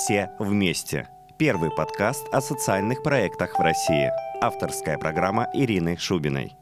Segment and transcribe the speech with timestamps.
[0.00, 1.08] «Все вместе».
[1.36, 4.10] Первый подкаст о социальных проектах в России.
[4.40, 6.56] Авторская программа Ирины Шубиной.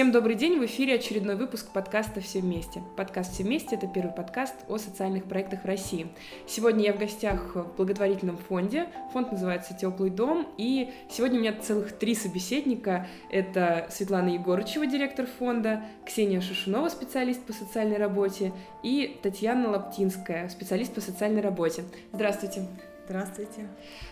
[0.00, 2.82] Всем добрый день, в эфире очередной выпуск подкаста «Все вместе».
[2.96, 6.06] Подкаст «Все вместе»— это первый подкаст о социальных проектах в России.
[6.46, 11.52] Сегодня я в гостях в благотворительном фонде, фонд называется «Теплый дом», и сегодня у меня
[11.52, 13.08] целых три собеседника.
[13.30, 20.94] Это Светлана Егорычева, директор фонда, Ксения Шишунова, специалист по социальной работе, и Татьяна Лаптинская, специалист
[20.94, 21.84] по социальной работе.
[22.14, 22.66] Здравствуйте.
[23.10, 23.66] Здравствуйте.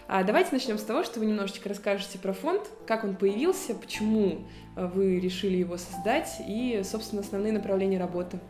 [0.09, 4.41] А давайте начнем с того, что вы немножечко расскажете про фонд, как он появился, почему
[4.75, 8.41] э, вы решили его создать и, собственно, основные направления работы.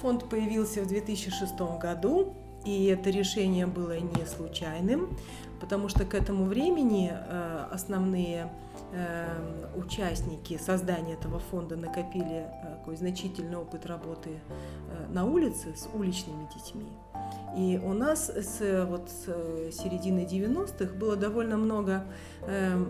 [0.00, 5.18] Фонд появился в 2006 году, и это решение было не случайным,
[5.60, 8.50] потому что к этому времени э, основные
[8.92, 14.40] э, участники создания этого фонда накопили такой значительный опыт работы
[15.10, 16.88] на улице с уличными детьми.
[17.56, 19.24] И у нас с, вот, с
[19.76, 22.04] середины 90-х было довольно много
[22.42, 22.84] э,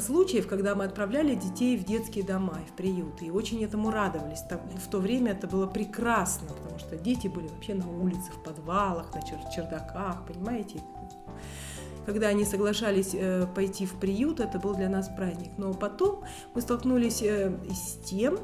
[0.00, 3.26] случаев, когда мы отправляли детей в детские дома и в приюты.
[3.26, 4.40] И очень этому радовались.
[4.40, 9.14] В то время это было прекрасно, потому что дети были вообще на улице, в подвалах,
[9.14, 10.80] на чердаках, понимаете?
[12.06, 15.50] Когда они соглашались э, пойти в приют, это был для нас праздник.
[15.58, 16.22] Но потом
[16.54, 18.38] мы столкнулись э, с тем,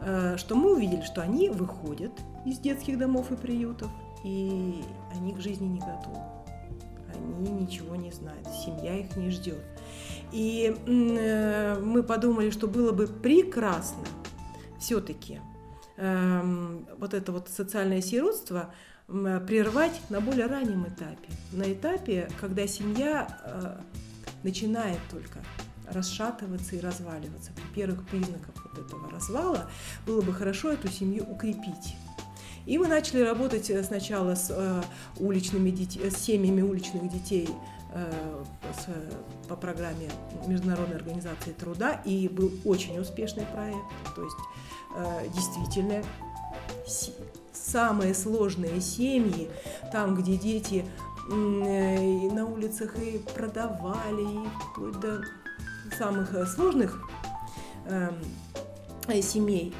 [0.00, 2.12] э, что мы увидели, что они выходят
[2.44, 3.88] из детских домов и приютов,
[4.24, 6.18] и они к жизни не готовы.
[7.14, 9.62] Они ничего не знают, семья их не ждет.
[10.30, 14.04] И мы подумали, что было бы прекрасно
[14.78, 15.40] все-таки
[15.98, 18.72] эм, вот это вот социальное сиротство
[19.06, 21.28] прервать на более раннем этапе.
[21.52, 23.80] На этапе, когда семья э,
[24.42, 25.40] начинает только
[25.86, 27.52] расшатываться и разваливаться.
[27.52, 29.70] При первых признаках вот этого развала
[30.06, 31.94] было бы хорошо эту семью укрепить
[32.66, 34.82] и мы начали работать э, сначала с э,
[35.18, 37.48] уличными детьми, с семьями уличных детей
[37.92, 38.44] э,
[38.78, 38.86] с,
[39.48, 40.08] по программе
[40.46, 43.84] Международной организации труда, и был очень успешный проект.
[44.14, 44.36] То есть
[44.96, 46.02] э, действительно
[47.72, 49.48] самые сложные семьи,
[49.90, 50.84] там, где дети
[51.30, 55.22] э, на улицах и продавали, и вплоть до
[55.96, 57.00] самых э, сложных
[57.86, 58.14] эм,
[59.08, 59.74] э, семей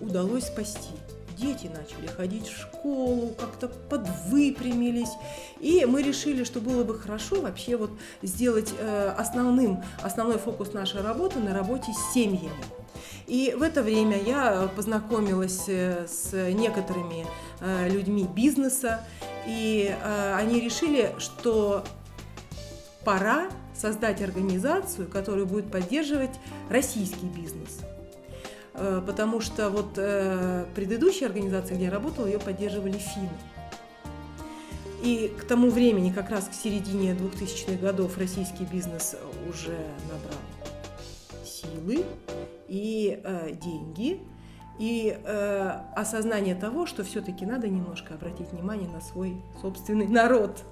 [0.00, 0.90] удалось спасти
[1.38, 5.12] дети начали ходить в школу, как-то подвыпрямились.
[5.60, 7.90] И мы решили, что было бы хорошо вообще вот
[8.22, 12.77] сделать э, основным, основной фокус нашей работы на работе с семьями.
[13.26, 17.26] И в это время я познакомилась э, с некоторыми
[17.60, 19.00] э, людьми бизнеса,
[19.46, 19.94] и
[20.34, 21.84] они решили, что
[23.04, 26.38] пора создать организацию, которая будет поддерживать
[26.68, 27.78] российский бизнес.
[28.74, 33.30] Э, потому что вот э, предыдущая организация, где я работала, ее поддерживали финны.
[35.02, 39.16] И к тому времени, как раз к середине 2000-х годов, российский бизнес
[39.48, 42.04] уже набрал силы
[42.68, 44.20] и э, деньги,
[44.78, 50.62] и э, осознание того, что все-таки надо немножко обратить внимание на свой собственный народ.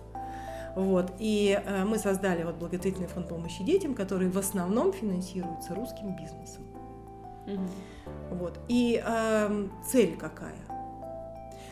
[0.76, 1.12] Вот.
[1.18, 6.64] И э, мы создали вот благотворительный фонд помощи детям, который в основном финансируется русским бизнесом.
[7.46, 8.36] Угу.
[8.36, 8.60] Вот.
[8.68, 10.54] И э, цель какая?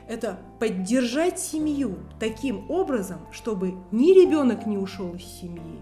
[0.08, 5.80] Это поддержать семью таким образом, чтобы ни ребенок не ушел из семьи,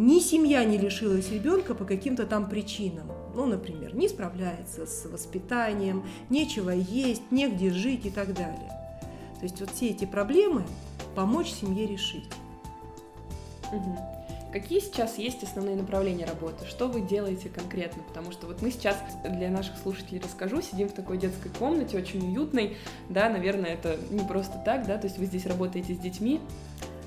[0.00, 3.06] ни семья не лишилась ребенка по каким-то там причинам.
[3.34, 8.70] Ну, например, не справляется с воспитанием, нечего есть, негде жить и так далее.
[9.38, 10.64] То есть вот все эти проблемы
[11.14, 12.24] помочь семье решить.
[13.72, 13.98] Угу.
[14.52, 16.66] Какие сейчас есть основные направления работы?
[16.66, 18.02] Что вы делаете конкретно?
[18.02, 22.26] Потому что вот мы сейчас для наших слушателей расскажу, сидим в такой детской комнате, очень
[22.26, 22.76] уютной,
[23.10, 26.40] да, наверное, это не просто так, да, то есть вы здесь работаете с детьми.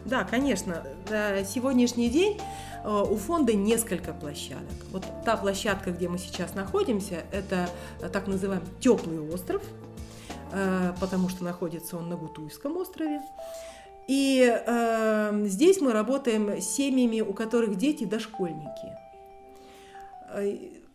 [0.06, 0.84] Да, конечно.
[1.10, 2.40] На сегодняшний день
[2.84, 4.76] э, у фонда несколько площадок.
[4.92, 7.70] Вот та площадка, где мы сейчас находимся, это
[8.12, 9.62] так называемый теплый остров,
[10.52, 13.22] э, потому что находится он на Гутуйском острове.
[14.08, 18.98] И э, здесь мы работаем с семьями, у которых дети дошкольники.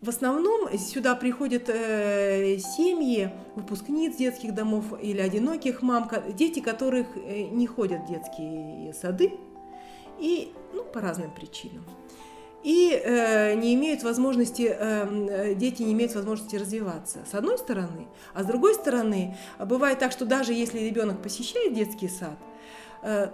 [0.00, 7.06] Э, в основном сюда приходят э, семьи выпускниц детских домов или одиноких мам, дети которых
[7.16, 9.32] э, не ходят в детские сады
[10.18, 11.84] и ну, по разным причинам.
[12.64, 18.08] И э, не имеют возможности, э, дети не имеют возможности развиваться, с одной стороны.
[18.34, 22.47] А с другой стороны, бывает так, что даже если ребенок посещает детский сад, э,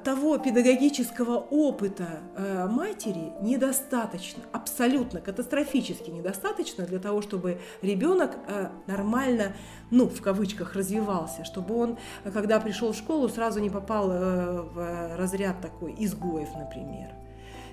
[0.04, 9.54] того педагогического опыта э, матери недостаточно, абсолютно катастрофически недостаточно для того, чтобы ребенок э, нормально,
[9.90, 11.98] ну, в кавычках, развивался, чтобы он,
[12.32, 17.10] когда пришел в школу, сразу не попал в разряд такой изгоев, например.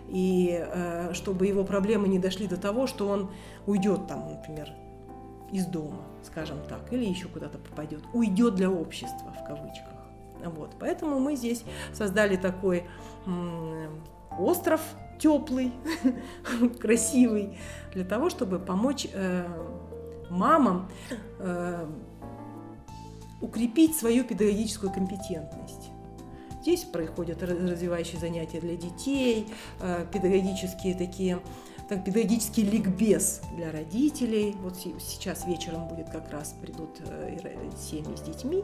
[0.07, 0.65] И
[1.13, 3.31] чтобы его проблемы не дошли до того, что он
[3.65, 4.69] уйдет там, например,
[5.51, 10.00] из дома, скажем так, или еще куда-то попадет, уйдет для общества, в кавычках.
[10.49, 12.85] Вот, поэтому мы здесь создали такой
[14.37, 14.81] остров
[15.21, 15.71] теплый,
[16.79, 17.57] красивый,
[17.93, 19.45] для того, чтобы помочь э,
[20.29, 20.89] мамам
[21.39, 21.87] э,
[23.39, 25.91] укрепить свою педагогическую компетентность.
[26.61, 29.47] Здесь происходят развивающие занятия для детей,
[29.79, 31.39] э, педагогические такие
[31.87, 34.55] так, педагогический ликбез для родителей.
[34.63, 36.99] Вот сейчас вечером будет как раз придут
[37.77, 38.63] семьи с детьми,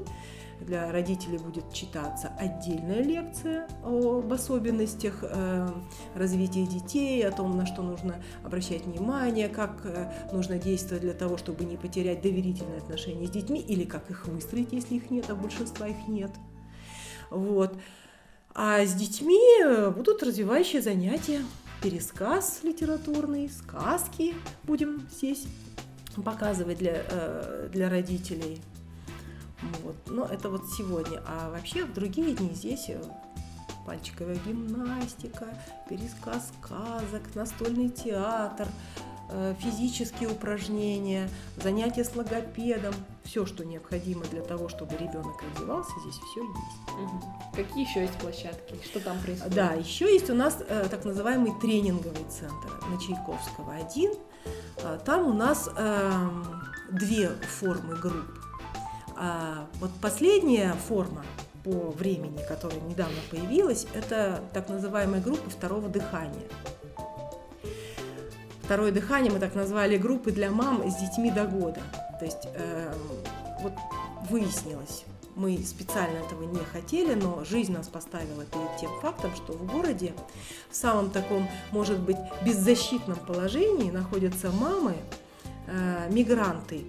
[0.62, 5.68] для родителей будет читаться отдельная лекция об особенностях э,
[6.16, 11.38] развития детей, о том, на что нужно обращать внимание, как э, нужно действовать для того,
[11.38, 15.36] чтобы не потерять доверительные отношения с детьми, или как их выстроить, если их нет, а
[15.36, 16.32] большинства их нет.
[17.30, 17.78] Вот.
[18.54, 21.42] А с детьми э, будут развивающие занятия,
[21.82, 24.34] пересказ литературный, сказки
[24.64, 25.46] будем здесь
[26.16, 27.04] показывать для,
[27.72, 28.60] для родителей.
[29.84, 29.96] Вот.
[30.08, 31.22] Но это вот сегодня.
[31.28, 33.02] А вообще в другие дни здесь э,
[33.86, 35.48] пальчиковая гимнастика,
[35.90, 38.68] пересказ сказок, настольный театр,
[39.30, 42.94] э, физические упражнения, занятия с логопедом,
[43.24, 47.14] все, что необходимо для того, чтобы ребенок развивался, здесь все есть.
[47.14, 47.24] Угу.
[47.56, 48.76] Какие еще есть площадки?
[48.84, 49.56] Что там происходит?
[49.56, 54.12] Да, еще есть у нас э, так называемый тренинговый центр на Чайковского один.
[54.78, 56.30] Э, там у нас э,
[56.92, 57.30] две
[57.60, 58.47] формы групп.
[59.20, 61.26] А вот последняя форма
[61.64, 66.48] по времени, которая недавно появилась, это так называемая группа второго дыхания.
[68.62, 71.82] Второе дыхание мы так назвали группы для мам с детьми до года.
[72.20, 72.94] То есть э,
[73.62, 73.74] вот
[74.30, 75.06] выяснилось,
[75.36, 80.14] мы специально этого не хотели, но жизнь нас поставила перед тем фактом, что в городе
[80.70, 84.96] в самом таком, может быть, беззащитном положении находятся мамы,
[85.68, 86.86] э, мигранты,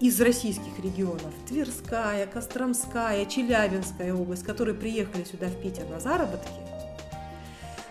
[0.00, 6.48] из российских регионов, Тверская, Костромская, Челябинская область, которые приехали сюда в Питер на заработки,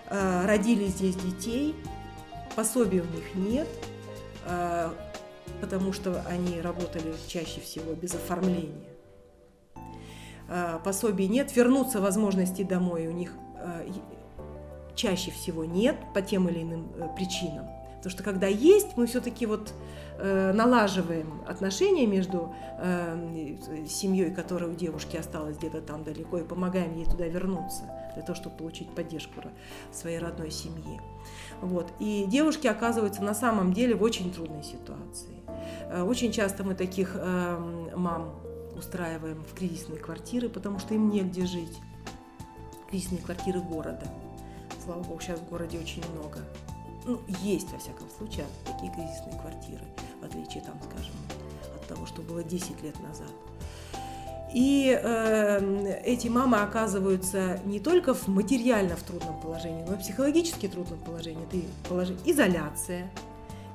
[0.10, 1.76] э, родили здесь детей,
[2.56, 3.68] пособий у них нет,
[4.46, 4.90] э,
[5.60, 8.88] потому что они работали чаще всего без оформления.
[10.48, 13.34] Э, пособий нет, вернуться возможности домой у них
[14.96, 17.68] чаще всего нет по тем или иным причинам.
[17.98, 19.74] Потому что когда есть, мы все-таки вот
[20.20, 27.06] налаживаем отношения между э, семьей, которая у девушки осталась где-то там далеко, и помогаем ей
[27.06, 27.84] туда вернуться,
[28.16, 29.42] для того, чтобы получить поддержку
[29.92, 31.00] своей родной семьи.
[31.62, 31.92] Вот.
[32.00, 35.36] И девушки оказываются на самом деле в очень трудной ситуации.
[35.90, 37.16] Э, очень часто мы таких
[37.96, 38.34] мам
[38.76, 41.78] устраиваем в кризисные квартиры, потому что им негде жить.
[42.90, 44.08] Кризисные квартиры города.
[44.84, 46.40] Слава богу, сейчас в городе очень много
[47.08, 49.84] ну, есть, во всяком случае, такие кризисные квартиры,
[50.22, 51.14] в отличие, там, скажем,
[51.76, 53.32] от того, что было 10 лет назад.
[54.54, 60.68] И э, эти мамы оказываются не только в материально в трудном положении, но и психологически
[60.68, 61.44] трудном положении.
[61.44, 61.58] Это
[61.90, 62.18] положи...
[62.24, 63.12] изоляция,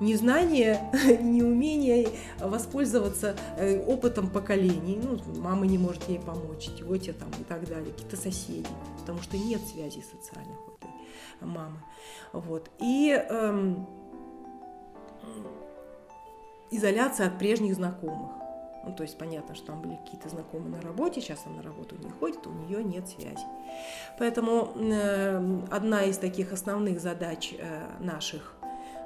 [0.01, 0.81] незнание,
[1.21, 2.09] неумение
[2.41, 4.99] воспользоваться э, опытом поколений.
[5.03, 8.67] Ну, мама не может ей помочь, тетя там и так далее, какие-то соседи,
[9.01, 10.91] потому что нет связи социальных у этой
[11.47, 11.83] мамы.
[12.33, 12.71] Вот.
[12.79, 13.87] И эм,
[16.73, 18.31] изоляция от прежних знакомых.
[18.85, 21.97] Ну, то есть понятно, что там были какие-то знакомые на работе, сейчас она на работу
[21.97, 23.47] не ходит, у нее нет связи.
[24.19, 28.57] Поэтому э, одна из таких основных задач э, наших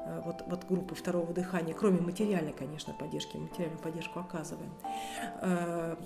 [0.07, 4.73] э, вот, вот группы второго дыхания, кроме материальной, конечно, поддержки, материальную поддержку оказываем,
[5.43, 5.97] э,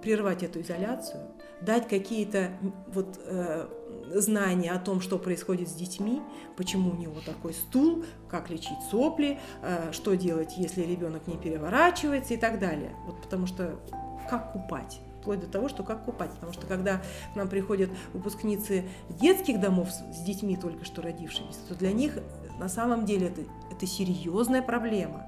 [0.00, 1.28] прервать эту изоляцию,
[1.60, 2.50] дать какие-то
[2.86, 3.66] вот э,
[4.20, 6.20] знания о том, что происходит с детьми,
[6.56, 12.34] почему у него такой стул, как лечить сопли, э, что делать, если ребенок не переворачивается
[12.34, 12.94] и так далее.
[13.06, 13.78] Вот потому что
[14.28, 16.30] как купать вплоть до того, что как купать.
[16.32, 17.00] Потому что когда
[17.32, 22.18] к нам приходят выпускницы детских домов с детьми, только что родившимися, то для них
[22.58, 25.26] на самом деле это, это серьезная проблема.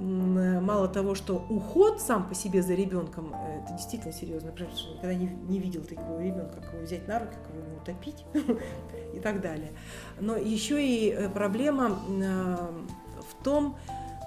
[0.00, 4.70] Э, мало того, что уход сам по себе за ребенком, э, это действительно серьезно, потому
[4.70, 8.24] что никогда не, не видел такого ребенка, как его взять на руки, как его утопить
[9.14, 9.72] и так далее.
[10.18, 13.76] Но еще и э, проблема в том,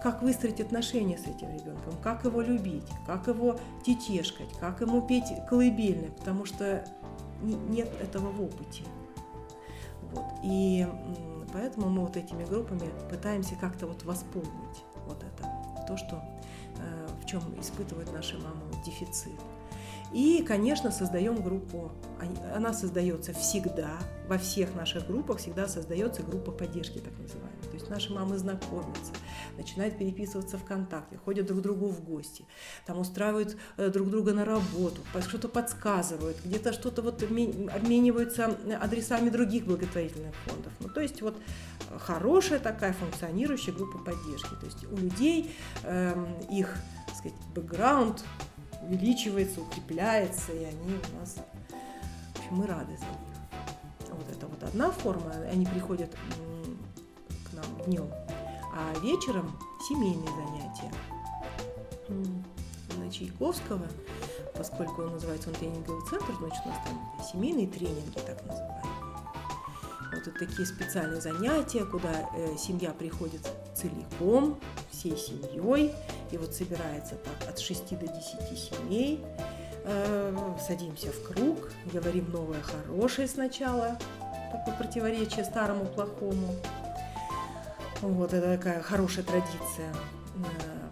[0.03, 5.25] как выстроить отношения с этим ребенком, как его любить, как его тетешкать, как ему петь
[5.49, 6.85] колыбельные, потому что
[7.41, 8.83] нет этого в опыте.
[10.11, 10.25] Вот.
[10.43, 10.85] И
[11.51, 14.83] поэтому мы вот этими группами пытаемся как-то вот восполнить
[15.93, 16.23] то, что,
[16.77, 19.39] э, в чем испытывают наши мамы дефицит.
[20.13, 21.91] И, конечно, создаем группу.
[22.55, 27.63] Она создается всегда, во всех наших группах всегда создается группа поддержки, так называемая.
[27.63, 29.11] То есть наши мамы знакомятся,
[29.57, 32.45] начинают переписываться ВКонтакте, ходят друг к другу в гости,
[32.85, 39.65] там устраивают э, друг друга на работу, что-то подсказывают, где-то что-то вот обмениваются адресами других
[39.65, 40.71] благотворительных фондов.
[40.79, 41.35] Ну, то есть вот
[41.99, 44.53] хорошая такая функционирующая группа поддержки.
[44.59, 45.51] То есть у людей
[45.83, 46.13] э,
[46.51, 46.77] их,
[47.07, 48.23] так сказать, бэкграунд
[48.85, 51.35] увеличивается, укрепляется, и они у нас,
[52.33, 54.11] в общем, мы рады за них.
[54.11, 56.15] Вот это вот одна форма, они приходят
[57.49, 58.07] к нам днем,
[58.73, 60.91] а вечером семейные занятия.
[62.97, 63.87] На Чайковского,
[64.55, 68.92] поскольку он называется он тренинговый центр, значит у нас там семейные тренинги, так называемые.
[70.13, 73.41] Вот такие специальные занятия, куда э, семья приходит
[73.73, 74.59] целиком,
[74.91, 75.93] всей семьей,
[76.31, 79.23] и вот собирается так от 6 до 10 семей,
[79.83, 83.97] э, садимся в круг, говорим новое хорошее сначала,
[84.51, 86.55] такое противоречие старому плохому.
[88.01, 89.93] Вот это такая хорошая традиция.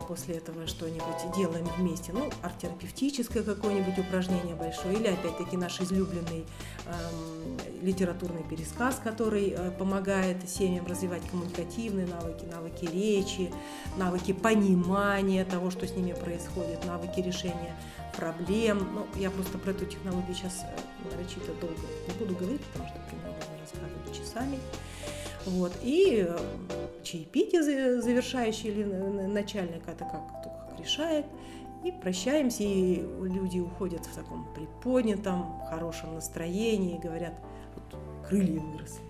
[0.08, 2.12] После этого что-нибудь делаем вместе.
[2.14, 6.46] Ну, арт-терапевтическое какое-нибудь упражнение большое, или опять-таки наш излюбленный
[6.86, 13.52] эм, литературный пересказ, который э, помогает семьям развивать коммуникативные навыки, навыки речи,
[13.98, 17.76] навыки понимания того, что с ними происходит, навыки решения
[18.18, 18.88] проблем.
[18.94, 21.76] Ну, я просто про эту технологию сейчас э, нарочито долго
[22.08, 24.60] не буду говорить, потому что про нее можно рассказывать часами.
[25.46, 25.72] Вот.
[25.82, 26.38] И э,
[27.04, 27.64] чаепитие
[28.02, 31.26] завершающее или начальник это как, как решает.
[31.84, 37.34] И прощаемся, и люди уходят в таком приподнятом, хорошем настроении, говорят,
[38.28, 39.02] крылья выросли.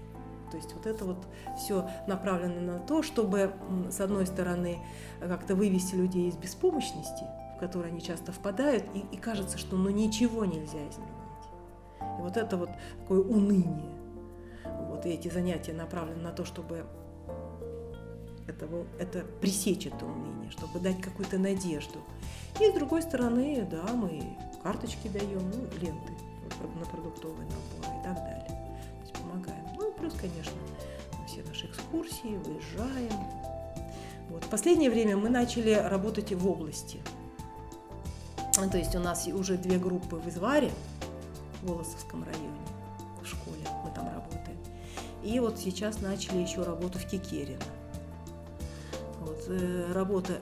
[0.51, 3.53] То есть вот это вот все направлено на то, чтобы,
[3.89, 4.79] с одной стороны,
[5.19, 7.23] как-то вывести людей из беспомощности,
[7.55, 12.19] в которую они часто впадают, и, и кажется, что ну ничего нельзя изменить.
[12.19, 12.69] И вот это вот
[13.01, 14.00] такое уныние.
[14.65, 16.85] Вот, и эти занятия направлены на то, чтобы
[18.47, 18.67] это,
[18.99, 21.99] это пресечь это уныние, чтобы дать какую-то надежду.
[22.59, 26.13] И с другой стороны, да, мы карточки даем, ну, ленты
[26.79, 28.41] на продуктовые наборы и так далее
[29.31, 29.65] помогаем.
[29.77, 30.53] Ну плюс, конечно,
[31.27, 33.13] все наши экскурсии, выезжаем.
[34.29, 34.43] Вот.
[34.43, 36.99] В последнее время мы начали работать в области.
[38.53, 40.71] То есть у нас уже две группы в Изваре,
[41.61, 42.59] в Волосовском районе,
[45.23, 47.61] И вот сейчас начали еще работу в Кикерино.
[49.19, 50.41] Вот, э, работа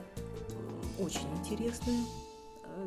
[0.98, 2.00] очень интересная.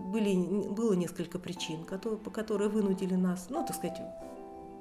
[0.08, 0.36] Были,
[0.70, 4.00] было несколько причин, которые, которые вынудили нас, ну, так сказать,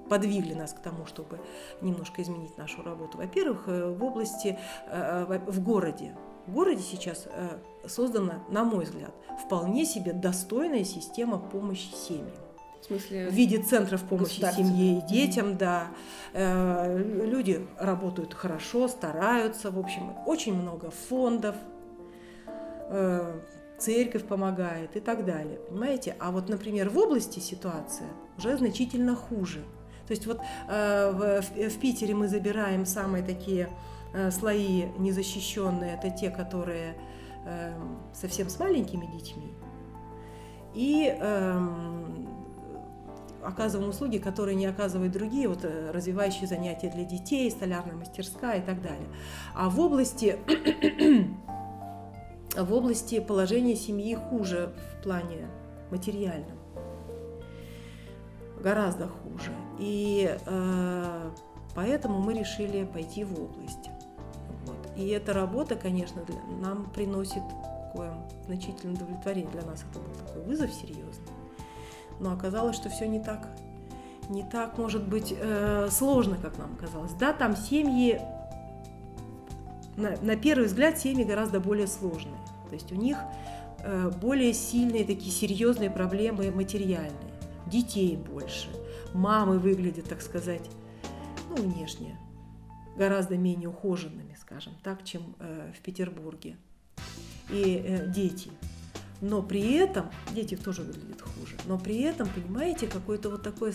[0.09, 1.41] подвигли нас к тому, чтобы
[1.81, 3.19] немножко изменить нашу работу.
[3.19, 6.15] Во-первых, э, в области, э, в городе.
[6.47, 9.15] В городе сейчас э, создана, на мой взгляд,
[9.45, 12.37] вполне себе достойная система помощи семьям.
[12.83, 13.29] В смысле?
[13.29, 15.87] В виде центров помощи семье и детям, да.
[16.35, 21.55] Люди работают хорошо, стараются, в общем, очень много фондов,
[23.79, 26.17] церковь помогает и так далее, понимаете?
[26.21, 28.09] А вот, например, в области ситуация
[28.39, 29.63] уже значительно хуже.
[30.07, 33.69] То есть вот э, в, в Питере мы забираем самые такие
[34.13, 36.97] э, слои незащищенные, это те, которые
[37.45, 37.73] э,
[38.15, 39.53] совсем с маленькими детьми,
[40.75, 42.42] и эм,
[43.45, 48.83] оказываем услуги, которые не оказывают другие, вот развивающие занятия для детей, столярная мастерская и так
[48.83, 49.09] далее.
[49.55, 50.39] А в области,
[52.57, 55.49] в области положения семьи хуже в плане
[55.91, 56.59] материальном
[58.63, 59.53] гораздо хуже.
[59.79, 61.31] И э,
[61.75, 63.91] поэтому мы решили пойти в область.
[64.67, 64.77] Вот.
[64.97, 67.43] И эта работа, конечно, для, нам приносит
[67.93, 68.15] такое
[68.47, 69.51] значительное удовлетворение.
[69.51, 71.32] Для нас это был такой вызов серьезный.
[72.23, 73.49] Но оказалось, что все не так,
[74.31, 77.11] не так, может быть, э, сложно, как нам казалось.
[77.15, 78.21] Да, там семьи,
[79.97, 82.39] на, на первый взгляд, семьи гораздо более сложные.
[82.69, 83.19] То есть у них
[83.81, 87.33] э, более сильные такие серьезные проблемы материальные
[87.67, 88.69] детей больше,
[89.13, 90.71] мамы выглядят, так сказать,
[91.51, 92.17] ну, внешне
[92.97, 96.57] гораздо менее ухоженными, скажем так, чем э, в Петербурге.
[97.51, 98.53] И дети.
[99.23, 103.73] Но при этом, дети тоже выглядят хуже, но при этом, понимаете, какое-то вот такое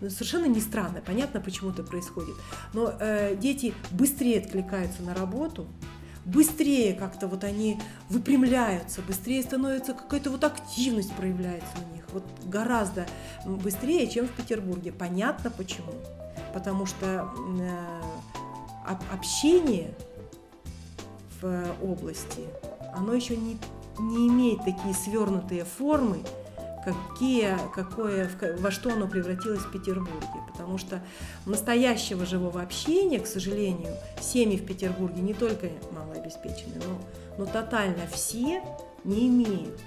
[0.00, 2.34] ну, совершенно не странное, понятно, почему это происходит,
[2.72, 5.66] но э, дети быстрее откликаются на работу,
[6.24, 13.06] быстрее как-то вот они выпрямляются, быстрее становится какая-то вот активность проявляется у них, вот гораздо
[13.44, 14.92] быстрее, чем в Петербурге.
[14.92, 15.92] Понятно почему.
[16.54, 17.30] Потому что
[17.60, 19.94] э, общение
[21.40, 22.44] в области,
[22.94, 23.58] оно еще не,
[23.98, 26.18] не имеет такие свернутые формы,
[26.84, 30.40] какие, какое, во что оно превратилось в Петербурге.
[30.50, 31.02] Потому что
[31.46, 36.98] настоящего живого общения, к сожалению, семьи в Петербурге не только малообеспеченные, но,
[37.38, 38.62] но тотально все
[39.04, 39.80] не имеют.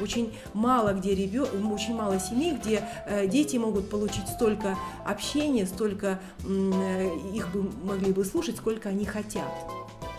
[0.00, 1.46] Очень мало где ребё...
[1.72, 8.12] очень мало семей, где э, дети могут получить столько общения, столько э, их бы могли
[8.12, 9.52] бы слушать, сколько они хотят.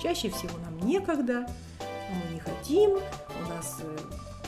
[0.01, 1.47] Чаще всего нам некогда,
[2.09, 3.97] мы не хотим, у нас э,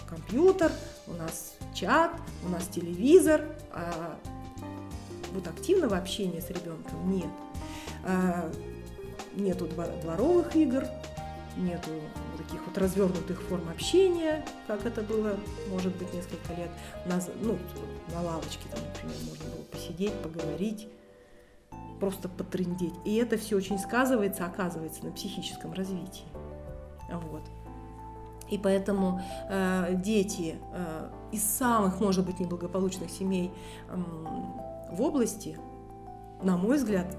[0.09, 0.71] компьютер,
[1.07, 2.11] у нас чат,
[2.45, 4.17] у нас телевизор, а
[5.33, 7.29] вот активного общения с ребенком нет.
[8.03, 8.49] А,
[9.35, 9.67] нету
[10.01, 10.85] дворовых игр,
[11.57, 11.89] нету
[12.37, 15.37] таких вот развернутых форм общения, как это было,
[15.69, 16.69] может быть, несколько лет
[17.05, 17.35] назад.
[17.41, 17.57] Ну,
[18.13, 20.87] на лавочке там, например, можно было посидеть, поговорить,
[21.99, 22.93] просто потрындеть.
[23.05, 26.25] И это все очень сказывается, оказывается, на психическом развитии.
[27.09, 27.43] Вот.
[28.49, 33.51] И поэтому э, дети э, из самых, может быть, неблагополучных семей
[33.89, 33.95] э,
[34.91, 35.57] в области,
[36.41, 37.17] на мой взгляд,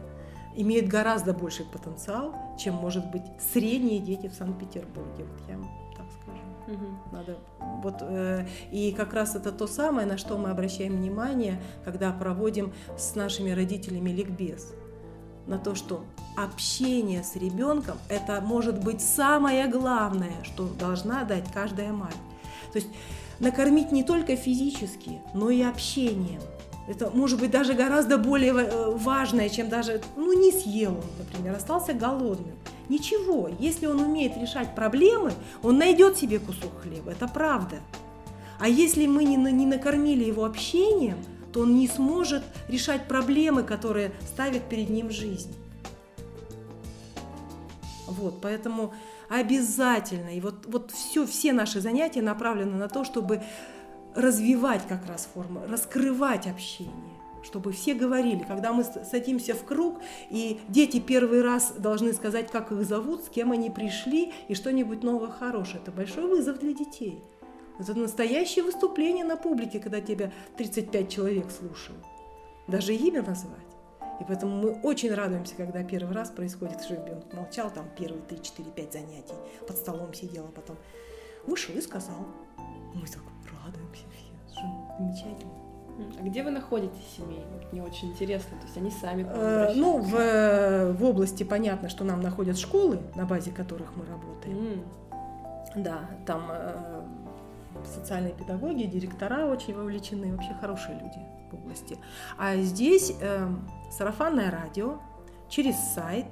[0.57, 5.25] имеют гораздо больший потенциал, чем, может быть, средние дети в Санкт-Петербурге.
[5.25, 6.41] Вот я вам так скажу.
[6.67, 6.87] Угу.
[7.13, 7.39] Надо,
[7.83, 12.73] вот, э, и как раз это то самое, на что мы обращаем внимание, когда проводим
[12.97, 14.73] с нашими родителями ликбез
[15.47, 16.05] на то, что
[16.45, 22.17] общение с ребенком– это может быть самое главное, что должна дать каждая мать.
[22.73, 22.89] То есть
[23.39, 26.41] накормить не только физически, но и общением.
[26.87, 31.55] Это может быть даже гораздо более э, важное, чем даже, ну не съел он, например,
[31.55, 32.55] остался голодным.
[32.89, 37.77] Ничего, если он умеет решать проблемы, он найдет себе кусок хлеба, это правда.
[38.59, 41.19] А если мы не, не накормили его общением–
[41.53, 45.55] то он не сможет решать проблемы, которые ставит перед ним жизнь.
[48.09, 48.95] Вот, поэтому
[49.29, 53.43] обязательно, и вот, вот все, все наши занятия направлены на то, чтобы
[54.15, 60.61] развивать как раз формы, раскрывать общение чтобы все говорили, когда мы садимся в круг, и
[60.69, 65.31] дети первый раз должны сказать, как их зовут, с кем они пришли, и что-нибудь новое
[65.31, 65.81] хорошее.
[65.81, 67.23] Это большой вызов для детей.
[67.79, 72.05] Это настоящее выступление на публике, когда тебя 35 человек слушают.
[72.67, 73.68] Даже имя назвать.
[74.21, 78.43] И поэтому мы очень радуемся, когда первый раз происходит, что ребенок молчал там первые 3,
[78.43, 79.35] 4, 5 занятий,
[79.67, 80.77] под столом сидел, а потом
[81.47, 82.27] вышел и сказал.
[82.95, 83.23] Мы так
[83.65, 84.05] радуемся
[84.49, 84.61] все,
[84.99, 85.53] замечательно.
[86.21, 87.45] А где вы находите семей?
[87.73, 88.57] Мне очень интересно.
[88.59, 93.25] То есть они сами э, Ну, в, в области понятно, что нам находят школы, на
[93.25, 94.57] базе которых мы работаем.
[94.57, 94.85] Mm.
[95.77, 96.51] Да, там
[97.89, 101.19] э, социальные педагоги, директора очень вовлечены, вообще хорошие люди
[101.51, 101.99] в области.
[102.37, 103.49] А здесь э,
[103.91, 104.99] сарафанное радио,
[105.49, 106.27] через сайт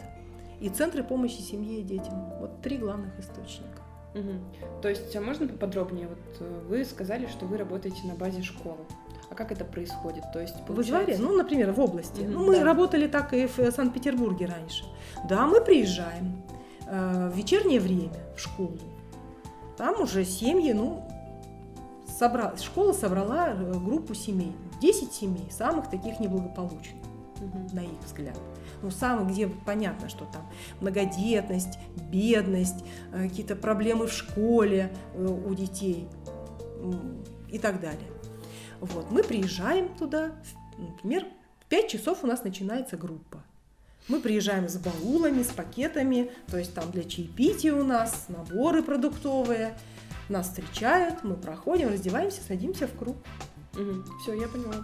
[0.60, 2.30] и центры помощи семье и детям.
[2.40, 3.82] Вот три главных источника.
[4.14, 4.80] Угу.
[4.82, 6.08] То есть, а можно поподробнее?
[6.08, 8.78] Вот э, вы сказали, что вы работаете на базе школы.
[9.28, 10.24] А как это происходит?
[10.32, 10.94] То есть, получается...
[10.94, 12.20] В Изваре, ну, например, в области.
[12.20, 12.64] mm ну, мы да.
[12.64, 14.84] работали так и в Санкт-Петербурге раньше.
[15.28, 16.42] Да, мы приезжаем
[16.86, 18.78] э, в вечернее время в школу.
[19.76, 21.06] Там уже семьи, ну,
[22.18, 27.02] собрал, школа собрала э, группу семей, 10 семей, самых таких неблагополучных,
[27.40, 27.68] угу.
[27.72, 28.38] на их взгляд.
[28.82, 30.48] Ну, самых, где понятно, что там
[30.80, 31.78] многодетность,
[32.10, 36.08] бедность, э, какие-то проблемы в школе э, у детей
[37.50, 38.08] и так далее.
[38.80, 39.10] Вот.
[39.10, 40.32] Мы приезжаем туда,
[40.76, 41.24] например,
[41.60, 43.42] в 5 часов у нас начинается группа.
[44.08, 49.76] Мы приезжаем с баулами, с пакетами, то есть там для чаепития у нас наборы продуктовые–
[50.28, 53.16] нас встречают, мы проходим, раздеваемся, садимся в круг.
[53.74, 54.04] Угу.
[54.22, 54.74] Все, я поняла.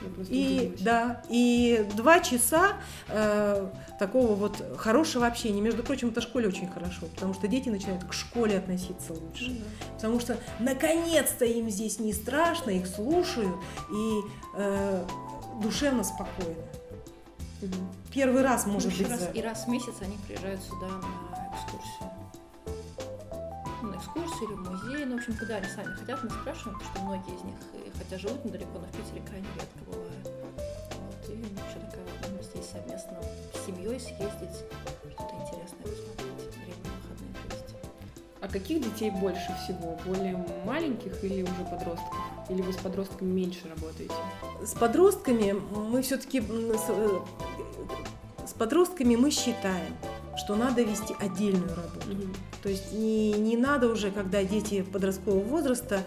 [0.00, 5.60] Я и да, и два часа э, такого вот хорошего общения.
[5.60, 9.44] Между прочим, это в школе очень хорошо, потому что дети начинают к школе относиться лучше.
[9.44, 9.64] mm
[9.94, 13.54] Потому что наконец-то им здесь не страшно, их слушают
[13.92, 14.20] и
[14.56, 15.04] э,
[15.62, 16.62] душевно спокойно.
[17.62, 17.74] Угу.
[18.12, 19.08] Первый раз, может быть.
[19.08, 22.10] Раз, и раз в месяц они приезжают сюда на экскурсию
[24.10, 27.02] экскурсии или в музей, ну, в общем, куда они сами хотят, мы спрашиваем, потому что
[27.02, 27.54] многие из них,
[27.96, 30.30] хотя живут недалеко, но в Питере крайне редко бывает.
[31.00, 33.18] Вот, и еще такая возможность здесь совместно
[33.54, 34.56] с семьей съездить,
[35.12, 37.74] что-то интересное посмотреть, время выходные провести.
[38.40, 39.98] А каких детей больше всего?
[40.06, 42.16] Более маленьких или уже подростков?
[42.48, 44.14] Или вы с подростками меньше работаете?
[44.62, 47.20] С подростками мы все-таки с, э,
[48.46, 49.94] с подростками мы считаем,
[50.36, 52.08] что надо вести отдельную работу.
[52.08, 52.34] Мгм.
[52.62, 56.04] То есть не, не надо уже, когда дети подросткового возраста,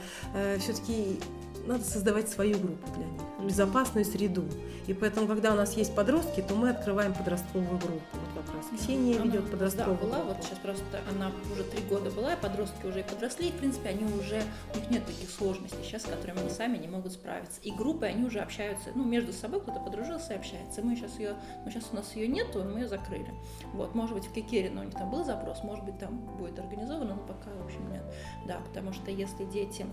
[0.60, 1.20] все-таки
[1.66, 4.44] надо создавать свою группу для них, безопасную среду.
[4.88, 8.18] И поэтому, когда у нас есть подростки, то мы открываем подростковую группу.
[8.36, 10.34] Как раз Ксения Она, ведет подростковую Да, была, группу.
[10.34, 13.56] вот сейчас просто она уже три года была, и подростки уже и подросли, и, в
[13.56, 14.42] принципе, они уже,
[14.74, 17.62] у них нет таких сложностей сейчас, с которыми они сами не могут справиться.
[17.62, 20.82] И группы, они уже общаются, ну, между собой кто-то подружился и общается.
[20.82, 23.32] Мы сейчас ее, ну, сейчас у нас ее нету, мы ее закрыли.
[23.74, 27.16] Вот, может быть, в Кикерино у них там был запрос, может быть, там будет организовано,
[27.16, 28.04] но пока, в общем, нет.
[28.48, 29.86] Да, потому что если дети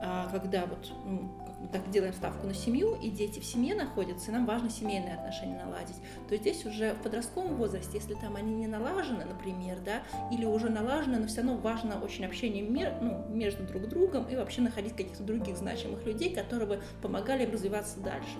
[0.00, 1.28] а, когда вот ну,
[1.72, 5.62] так делаем ставку на семью, и дети в семье находятся, и нам важно семейные отношения
[5.62, 5.96] наладить,
[6.28, 10.68] то здесь уже в подростковом возрасте, если там они не налажены, например, да, или уже
[10.68, 14.92] налажены, но все равно важно очень общение мер, ну, между друг другом и вообще находить
[14.92, 18.36] каких-то других значимых людей, которые бы помогали им развиваться дальше.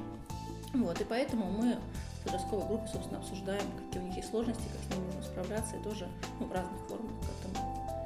[0.74, 1.76] Вот, и поэтому мы
[2.20, 5.76] в подростковой группе, собственно, обсуждаем, какие у них есть сложности, как с ними можно справляться,
[5.76, 6.09] и тоже
[6.40, 7.57] ну, в разных формах к этому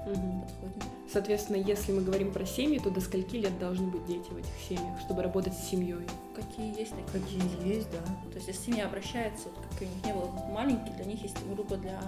[0.05, 0.83] Подходим.
[1.13, 4.55] Соответственно, если мы говорим про семьи, то до скольки лет должны быть дети в этих
[4.67, 6.07] семьях, чтобы работать с семьей?
[6.35, 7.77] Какие есть такие Какие дети?
[7.77, 7.99] есть, да.
[8.31, 11.37] То есть, если семья обращается, вот как у них не было маленькие, для них есть
[11.55, 12.01] группа для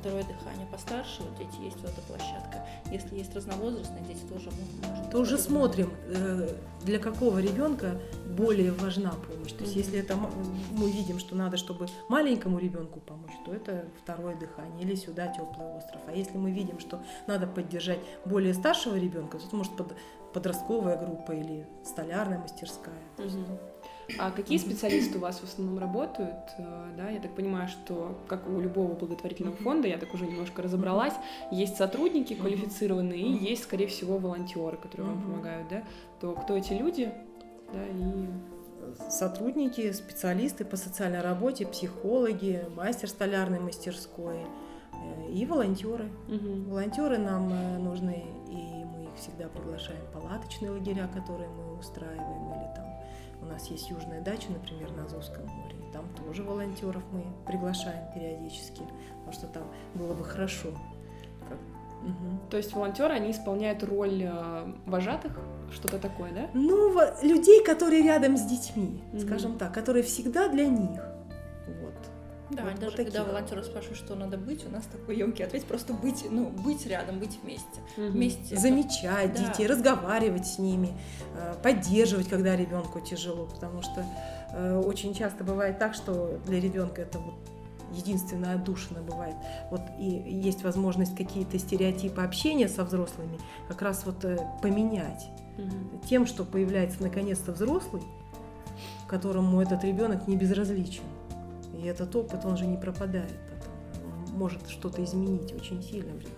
[0.00, 2.66] второе дыхание постарше, вот дети есть вот эта площадка.
[2.90, 6.48] Если есть разновозрастные дети, тоже можно То уже смотрим, э,
[6.82, 8.00] для какого ребенка
[8.36, 9.52] более важна помощь.
[9.52, 10.16] То есть, если это
[10.72, 15.76] мы видим, что надо, чтобы маленькому ребенку помочь, то это второе дыхание или сюда теплый
[15.76, 16.00] остров.
[16.08, 19.94] А если мы видим, что надо поддержать более старшего ребенка, то это может под-
[20.32, 22.94] подростковая группа или столярная мастерская.
[23.18, 23.58] Мгм.
[24.18, 26.36] А какие специалисты у вас в основном работают?
[26.58, 30.62] Э, Да, я так понимаю, что как у любого благотворительного фонда, я так уже немножко
[30.62, 31.14] разобралась,
[31.50, 35.82] есть сотрудники квалифицированные и есть, скорее всего, волонтеры, которые вам помогают, да?
[36.20, 37.12] То кто эти люди?
[37.72, 38.26] Да, и
[39.08, 44.38] Сотрудники, специалисты по социальной работе, психологи, мастер столярной мастерской
[44.92, 46.10] э, и волонтеры.
[46.28, 46.64] Мгм.
[46.64, 52.52] Волонтеры нам э, нужны, и мы их всегда приглашаем в палаточные лагеря, которые мы устраиваем,
[52.52, 52.89] или там
[53.42, 58.12] у нас есть южная дача, например, на Азовском море, и там тоже волонтеров мы приглашаем
[58.14, 58.82] периодически,
[59.18, 59.62] потому что там
[59.94, 60.68] было бы хорошо.
[61.48, 61.58] Как-
[62.02, 62.40] Мгм.
[62.50, 65.38] То есть волонтеры, они исполняют роль э, вожатых,
[65.72, 66.48] что-то такое, да?
[66.54, 69.20] Ну, людей, которые рядом с детьми, Мгм.
[69.20, 71.00] скажем так, которые всегда для них.
[72.50, 75.64] Да, Вот- даже вот когда волонтеры спрашивают, что надо быть, у нас такой емкий ответ,
[75.64, 77.64] просто быть, ну, быть рядом, быть вместе.
[77.96, 78.10] Мгм.
[78.10, 78.56] Вместе.
[78.56, 79.44] замечать Да.
[79.48, 80.92] детей, разговаривать с ними,
[81.36, 84.04] э, поддерживать, когда ребенку тяжело, потому что
[84.52, 87.34] э, очень часто бывает так, что для ребенка это вот
[87.92, 89.36] единственная отдушина бывает.
[89.70, 96.00] Вот и есть возможность какие-то стереотипы общения со взрослыми как раз вот э, поменять Мгм.
[96.08, 98.02] тем, что появляется наконец-то взрослый,
[99.06, 101.04] которому этот ребенок не безразличен.
[101.74, 104.04] И этот опыт, он же не пропадает потом.
[104.28, 106.36] Он может что-то изменить очень сильно в ребенке.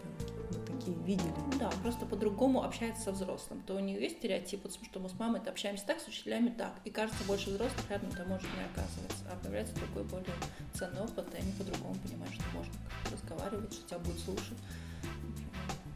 [0.51, 1.33] Мы такие видели.
[1.53, 3.63] Ну Да, просто по-другому общается со взрослым.
[3.67, 6.75] То у нее есть стереотип, вот, что мы с мамой общаемся так, с учителями так.
[6.85, 9.25] И кажется, больше взрослых рядом то может не оказывается.
[9.31, 10.35] А появляется другой, более
[10.75, 14.59] ценный опыт, и они по-другому понимают, что можно как-то разговаривать, что тебя будут слушать.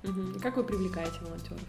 [0.02, 0.40] Мгм.
[0.40, 1.60] Как вы привлекаете волонтеров?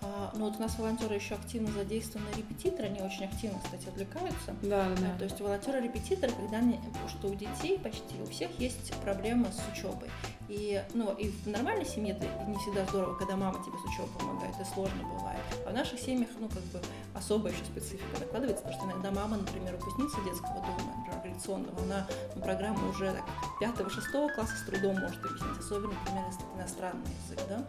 [0.00, 4.54] А, ну вот у нас волонтеры еще активно задействованы репетиторы, они очень активно, кстати, отвлекаются.
[4.62, 5.18] Да, да, Да, да.
[5.18, 10.08] то есть волонтеры-репетиторы, когда они, что у детей почти у всех есть проблемы с учебой.
[10.48, 14.10] И, ну, и в нормальной семье это не всегда здорово, когда мама тебе с учебой
[14.18, 15.40] помогает, это сложно бывает.
[15.66, 16.80] А в наших семьях, ну, как бы
[17.14, 21.04] особая еще специфика накладывается, потому что иногда мама, например, выпускница детского дома,
[21.46, 23.24] она ну, программу уже так,
[23.60, 27.64] пятого-шестого класса с трудом может объяснить, особенно, например, если это иностранный язык, да.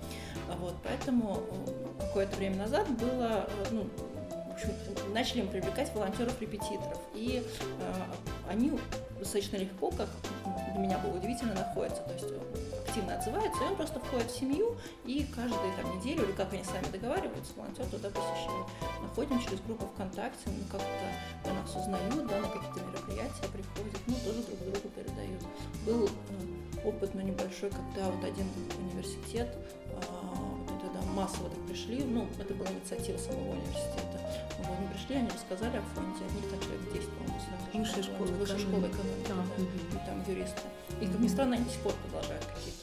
[0.50, 3.90] А Вот, поэтому э, какое-то время назад было, э, ну,
[4.50, 7.00] в общем, начали мы привлекать волонтеров-репетиторов.
[7.14, 7.94] И э,
[8.50, 8.78] они
[9.20, 10.10] достаточно легко, как
[10.72, 12.02] для меня было удивительно, находятся.
[12.04, 14.76] То есть э, активно отзываются, и он просто входит в семью,
[15.06, 18.66] и каждую там, неделю, или как они сами договариваются, волонтер туда посещает.
[19.02, 24.16] Находим через группу ВКонтакте, ну, как-то о нас узнают, да, на какие-то мероприятия приходят, ну,
[24.26, 25.44] тоже друг другу передают.
[25.86, 28.48] Был э, опыт, но небольшой, когда вот один
[28.80, 29.56] университет
[29.94, 30.50] а,
[31.20, 34.18] массово так пришли, ну, это была инициатива самого университета.
[34.58, 38.28] Вот, они пришли, они рассказали о фонде, они там человек 10, по-моему, сразу Высшая школа
[38.28, 39.32] Высшая школа экономики,
[39.94, 40.06] да.
[40.06, 40.62] там юристы.
[41.02, 42.79] И, как ни странно, они до сих пор продолжают какие-то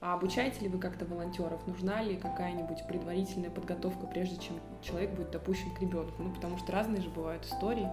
[0.00, 1.66] А обучаете ли вы как-то волонтеров?
[1.66, 6.22] Нужна ли какая-нибудь предварительная подготовка, прежде чем человек будет допущен к ребенку?
[6.22, 7.88] Ну, потому что разные же бывают истории.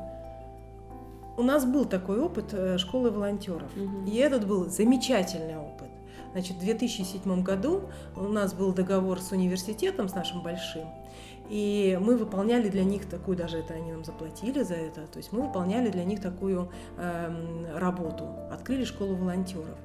[1.38, 3.76] У нас был такой опыт э, школы волонтеров.
[3.76, 4.06] Мгм.
[4.06, 5.88] И этот был замечательный опыт.
[6.34, 10.88] Значит, в 2007 году у нас был договор с университетом, с нашим большим,
[11.48, 15.32] и мы выполняли для них такую, даже это они нам заплатили за это, то есть
[15.32, 19.78] мы выполняли для них такую э, работу, открыли школу волонтеров.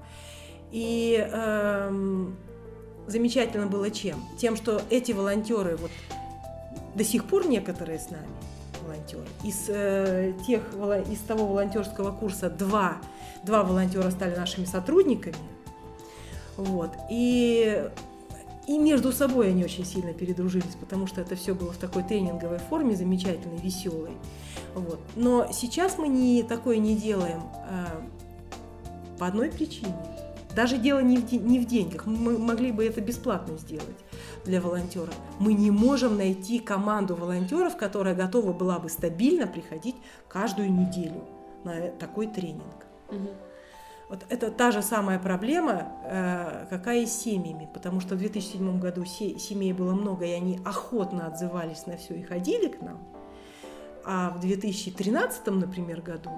[0.70, 2.26] И э,
[3.06, 4.22] замечательно было чем?
[4.38, 5.90] Тем, что эти волонтеры, вот
[6.94, 8.28] до сих пор некоторые с нами,
[8.84, 10.62] волонтеры, из, э, тех,
[11.10, 12.98] из того волонтерского курса два,
[13.44, 15.36] два волонтера стали нашими сотрудниками,
[16.58, 16.90] вот.
[17.08, 17.88] И,
[18.66, 22.58] и между собой они очень сильно передружились, потому что это все было в такой тренинговой
[22.58, 24.10] форме, замечательной, веселой.
[24.74, 24.98] Вот.
[25.14, 28.02] Но сейчас мы не, такое не делаем а,
[29.18, 29.94] по одной причине.
[30.58, 32.04] Даже дело не в, не в деньгах.
[32.04, 33.96] Мы могли бы это бесплатно сделать
[34.44, 35.12] для волонтера.
[35.38, 39.94] Мы не можем найти команду волонтеров, которая готова была бы стабильно приходить
[40.26, 41.22] каждую неделю
[41.62, 42.86] на такой тренинг.
[43.08, 43.28] Угу.
[44.08, 48.80] Вот это та же самая проблема, э, какая и с семьями, потому что в 2007
[48.80, 52.98] году семей было много, и они охотно отзывались на все и ходили к нам.
[54.04, 56.30] А в 2013, например, году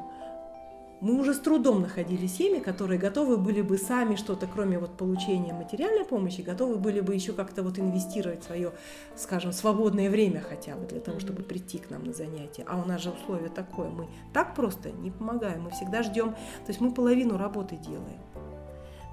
[1.00, 5.52] мы уже с трудом находили семьи, которые готовы были бы сами что-то, кроме вот получения
[5.52, 8.72] материальной помощи, готовы были бы еще как-то вот инвестировать свое,
[9.16, 12.64] скажем, свободное время хотя бы для того, чтобы прийти к нам на занятия.
[12.68, 16.68] А у нас же условие такое, мы так просто не помогаем, мы всегда ждем, то
[16.68, 18.20] есть мы половину работы делаем.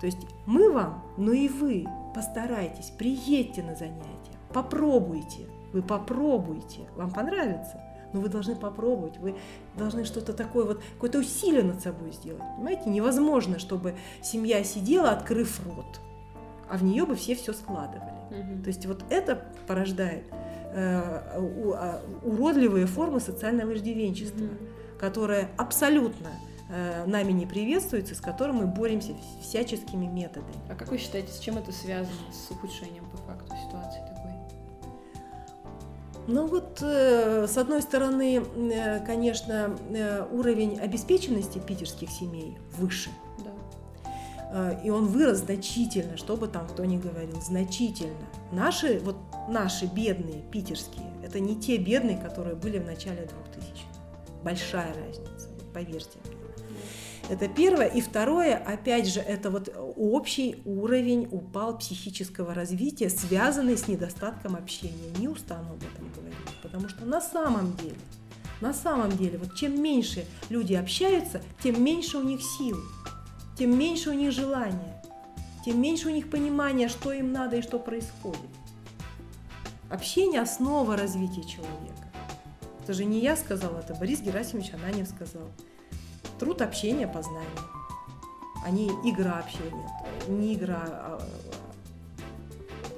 [0.02, 7.12] То есть мы вам, но и вы постарайтесь, приедьте на занятия, попробуйте, вы попробуйте, вам
[7.12, 7.82] понравится
[8.14, 9.36] но вы должны попробовать, вы
[9.76, 12.44] должны что-то такое, вот какое-то усилие над собой сделать.
[12.56, 16.00] Понимаете, невозможно, чтобы семья сидела, открыв рот,
[16.70, 18.18] а в нее бы все все складывали.
[18.30, 18.64] Угу.
[18.64, 20.26] То есть вот это порождает
[20.74, 24.56] э, а, уродливые формы социального иждивенчества, угу.
[25.00, 26.28] которое абсолютно
[26.70, 30.56] э, нами не приветствуется, с которым мы боремся всяческими методами.
[30.70, 34.17] А как вы считаете, с чем это связано, с ухудшением по факту ситуации?
[36.28, 43.10] Ну вот, э, с одной стороны, э, конечно, э, уровень обеспеченности питерских семей выше.
[43.44, 44.72] Да.
[44.84, 48.28] И он вырос значительно, что бы там кто ни говорил, значительно.
[48.52, 49.16] Наши, вот
[49.48, 53.86] наши бедные питерские, это не те бедные, которые были в начале 2000
[54.44, 56.37] Большая разница, поверьте мне.
[57.30, 57.88] Это первое.
[57.88, 65.12] И второе, опять же, это вот общий уровень упал психического развития, связанный с недостатком общения.
[65.18, 67.98] Не устану об этом говорить, потому что на самом деле,
[68.62, 72.78] на самом деле, вот чем меньше люди общаются, тем меньше у них сил,
[73.58, 75.04] тем меньше у них желания,
[75.66, 78.40] тем меньше у них понимания, что им надо и что происходит.
[79.90, 81.94] Общение– основа развития человека.
[82.84, 85.50] Это же не я сказал, это Борис Герасимович Ананев сказал–
[86.40, 87.48] Труд общения познания,
[88.64, 89.90] а не игра общения.
[90.28, 91.20] Не игра, а,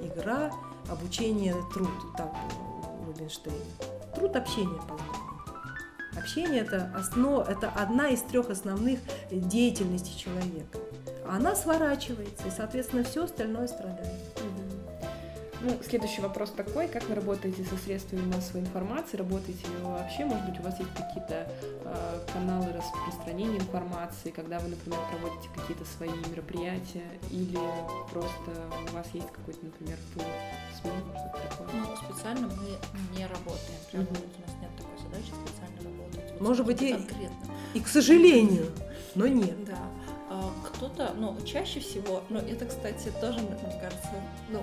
[0.02, 0.52] а игра,
[0.90, 1.90] обучение, труд.
[2.18, 2.34] Так
[3.06, 3.58] Рубинштейна.
[4.16, 5.20] Труд общения познания.
[6.18, 9.00] Общение это основа, это одна из трех основных
[9.32, 10.80] деятельностей человека.
[11.28, 14.29] Она сворачивается, и, соответственно, все остальное страдает.
[15.62, 20.24] Ну, следующий вопрос такой, как вы работаете со средствами массовой информации, работаете ли вы вообще,
[20.24, 21.52] может быть, у вас есть какие-то
[21.84, 27.60] э, каналы распространения информации, когда вы, например, проводите какие-то свои мероприятия, или
[28.10, 28.52] просто
[28.90, 30.24] у вас есть какой-то, например, пул
[30.82, 31.68] СМИ, что-то такое?
[31.74, 34.10] Ну, специально мы не работаем, прям mm-hmm.
[34.10, 36.32] у нас нет такой задачи специально работать.
[36.32, 37.54] Вот может быть, и, конкретно.
[37.74, 38.72] и к сожалению,
[39.16, 39.66] но нет.
[39.66, 39.80] Да.
[40.30, 44.12] А, кто-то, ну, чаще всего, ну, это, кстати, тоже, мне кажется,
[44.50, 44.62] ну,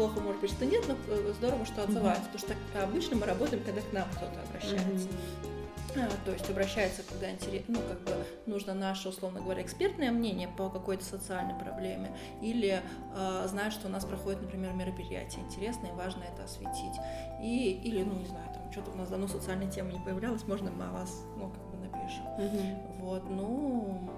[0.00, 2.40] плохо, может быть, что нет, но э, здорово, что отзываются, mm-hmm.
[2.40, 5.08] потому что обычно мы работаем, когда к нам кто-то обращается.
[5.08, 6.10] Mm-hmm.
[6.24, 8.12] То есть обращается, когда интерес, ну, как бы
[8.46, 12.80] нужно наше, условно говоря, экспертное мнение по какой-то социальной проблеме, или
[13.14, 16.98] э, знают, что у нас проходит, например, мероприятие интересное, и важно это осветить.
[17.42, 20.70] И, или, ну, не знаю, там что-то у нас давно социальная тема не появлялась, можно
[20.70, 22.24] мы о вас, ну, как бы напишем.
[22.38, 23.00] Mm-hmm.
[23.00, 24.10] Вот, ну,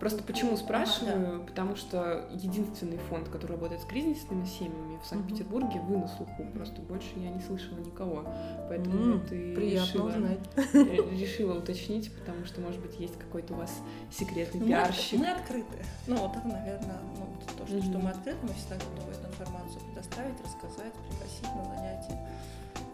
[0.00, 1.38] Просто почему спрашиваю?
[1.38, 1.44] да.
[1.46, 6.44] Потому что единственный фонд, который работает с кризисными семьями в Санкт-Петербурге, вы на слуху.
[6.54, 8.24] Просто больше я не слышала никого.
[8.68, 10.40] Поэтому mm, вот и решила, узнать.
[10.74, 13.72] решила уточнить, потому что, может быть, есть какой-то у вас
[14.10, 15.20] секретный мы пиарщик.
[15.20, 15.78] Мы открыты.
[16.06, 17.26] Ну, вот это, наверное, ну,
[17.56, 17.90] то, что, mm-hmm.
[17.90, 22.28] что мы открыты, мы всегда готовы эту информацию предоставить, рассказать, пригласить на занятия.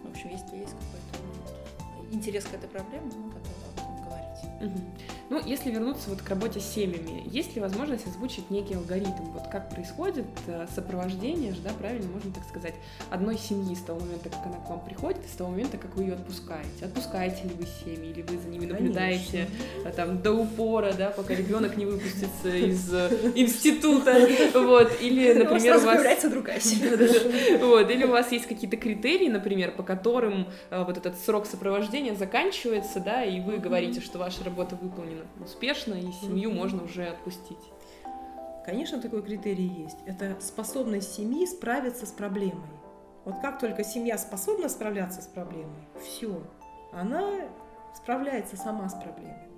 [0.04, 1.18] В общем, если есть какой-то
[1.96, 4.44] ну, интерес к этой проблеме, мы готовы об этом говорить.
[4.60, 5.19] Mm-hmm.
[5.30, 9.30] Ну, если вернуться вот к работе с семьями, есть ли возможность озвучить некий алгоритм?
[9.32, 12.74] Вот как происходит э, сопровождение, да, правильно можно так сказать,
[13.10, 15.94] одной семьи с того момента, как она к вам приходит, и с того момента, как
[15.94, 16.84] вы ее отпускаете?
[16.84, 19.92] Отпускаете ли вы семьи, или вы за ними наблюдаете Конечно.
[19.92, 24.16] там до упора, да, пока ребенок не выпустится из э, института,
[24.54, 26.24] вот, или, например, у вас...
[26.24, 27.58] другая семья.
[27.64, 32.16] Вот, или у вас есть какие-то критерии, например, по которым э, вот этот срок сопровождения
[32.16, 36.54] заканчивается, да, и вы говорите, что ваша работа выполнена успешно, и семью mm-hmm.
[36.54, 37.58] можно уже отпустить.
[38.64, 39.96] Конечно, такой критерий есть.
[40.06, 42.68] Это способность семьи справиться с проблемой.
[43.24, 46.42] Вот как только семья способна справляться с проблемой, все,
[46.92, 47.48] она
[47.94, 49.48] справляется сама с проблемой.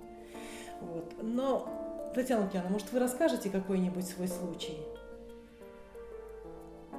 [0.81, 1.15] Вот.
[1.21, 4.77] Но, Татьяна Лукьяна, может, вы расскажете какой-нибудь свой случай?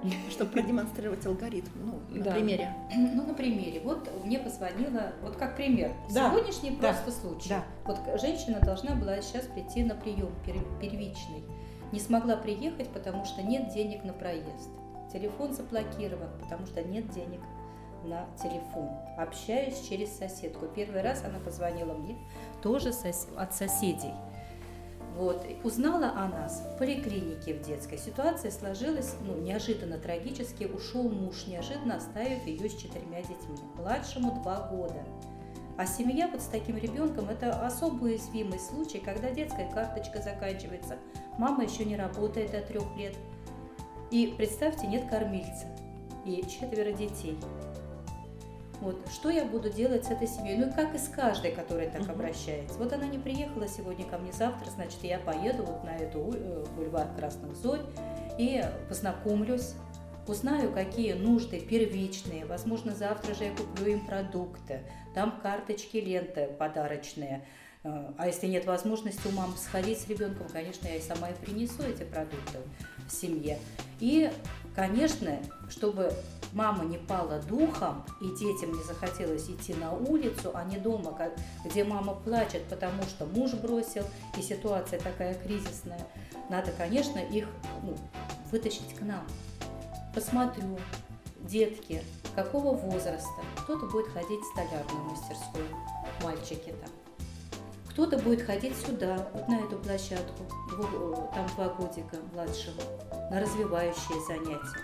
[0.30, 2.32] чтобы продемонстрировать алгоритм, ну, на да.
[2.32, 2.74] примере.
[2.94, 3.80] Ну, на примере.
[3.80, 6.30] Вот мне позвонила, вот как пример, да.
[6.30, 6.92] сегодняшний да.
[6.92, 7.48] просто случай.
[7.48, 7.64] Да.
[7.84, 10.32] Вот женщина должна была сейчас прийти на прием
[10.80, 11.44] первичный.
[11.92, 14.70] Не смогла приехать, потому что нет денег на проезд.
[15.12, 17.40] Телефон заблокирован, потому что нет денег
[18.04, 18.90] на телефон.
[19.16, 20.66] Общаюсь через соседку.
[20.74, 22.16] Первый раз она позвонила мне
[22.62, 22.92] тоже
[23.36, 24.12] от соседей.
[25.14, 25.46] Вот.
[25.62, 27.98] Узнала о нас в поликлинике в детской.
[27.98, 30.64] Ситуация сложилась ну, неожиданно трагически.
[30.64, 33.56] Ушел муж, неожиданно оставив ее с четырьмя детьми.
[33.76, 35.04] Младшему два года.
[35.76, 40.98] А семья вот с таким ребенком– это особо уязвимый случай, когда детская карточка заканчивается,
[41.36, 43.16] мама еще не работает до трех лет.
[44.12, 45.66] И представьте, нет кормильца
[46.24, 47.36] и четверо детей.
[48.84, 50.58] Вот, что я буду делать с этой семьей?
[50.58, 52.78] Ну и как и с каждой, которая так обращается.
[52.78, 56.66] Вот она не приехала сегодня ко мне, завтра, значит, я поеду вот на эту э,
[56.76, 57.80] бульвар Красных Зорь
[58.36, 59.72] и познакомлюсь,
[60.26, 62.44] узнаю, какие нужды первичные.
[62.44, 64.82] Возможно, завтра же я куплю им продукты.
[65.14, 67.42] Там карточки, ленты подарочные.
[67.84, 71.34] Э, а если нет возможности у мамы сходить с ребенком, конечно, я и сама и
[71.34, 72.58] принесу эти продукты
[73.08, 73.58] в семье.
[74.00, 74.30] И,
[74.74, 76.12] конечно, чтобы
[76.52, 81.16] мама не пала духом, и детям не захотелось идти на улицу, а не дома,
[81.64, 84.04] где мама плачет, потому что муж бросил,
[84.38, 86.06] и ситуация такая кризисная,
[86.48, 87.46] надо, конечно, их
[87.82, 87.96] ну,
[88.50, 89.24] вытащить к нам.
[90.14, 90.78] Посмотрю,
[91.40, 92.02] детки,
[92.34, 93.42] какого возраста.
[93.58, 95.66] Кто-то будет ходить в столярную мастерскую,
[96.22, 97.03] мальчики там.
[97.94, 100.42] Кто-то будет ходить сюда, вот на эту площадку,
[101.32, 102.82] там два годика младшего,
[103.30, 104.80] на развивающие занятия.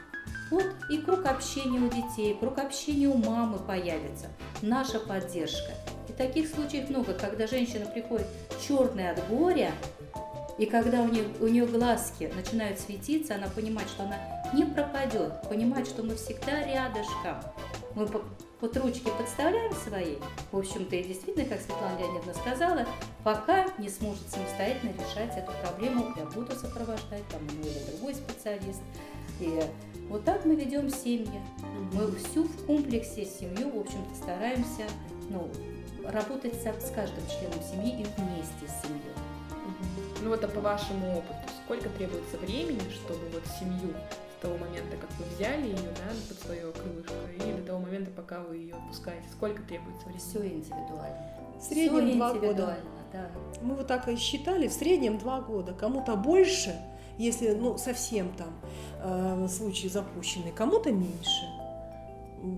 [0.53, 4.29] Вот и круг общения у детей, круг общения у мамы появится,
[4.63, 5.73] наша поддержка.
[6.09, 8.29] И таких случаев много, когда женщина приходит
[8.65, 9.73] черная от горя,
[10.57, 14.19] и когда у нее, у нее глазки начинают светиться, она понимает, что она
[14.53, 17.41] не пропадет, понимает, что мы всегда рядышком.
[17.97, 18.07] Мы
[18.61, 20.17] вот ручки подставляем свои,
[20.53, 22.87] в общем-то, и действительно, как Светлана Леонидовна сказала,
[23.25, 28.83] пока не сможет самостоятельно решать эту проблему, я буду сопровождать там, ну или другой специалист.
[29.41, 29.63] И
[30.09, 31.41] вот так мы ведем семьи.
[31.93, 34.85] Мы всю в комплексе семью, в общем-то, стараемся
[35.31, 35.51] ну,
[36.05, 39.15] работать с каждым членом семьи и вместе с семьей.
[40.23, 43.95] Ну вот а по вашему опыту, сколько требуется времени, чтобы вот семью
[44.41, 48.41] того момента, как вы взяли ее да, под свое крылышко, и до того момента, пока
[48.41, 50.21] вы ее отпускаете, сколько требуется времени?
[50.21, 51.41] Все индивидуально.
[51.59, 52.79] В среднем Все два года.
[53.13, 53.31] Да.
[53.61, 55.75] Мы вот так и считали, в среднем два года.
[55.75, 56.75] Кому-то больше,
[57.19, 58.55] если ну, совсем там
[59.03, 61.45] э, случаи запущены, кому-то меньше.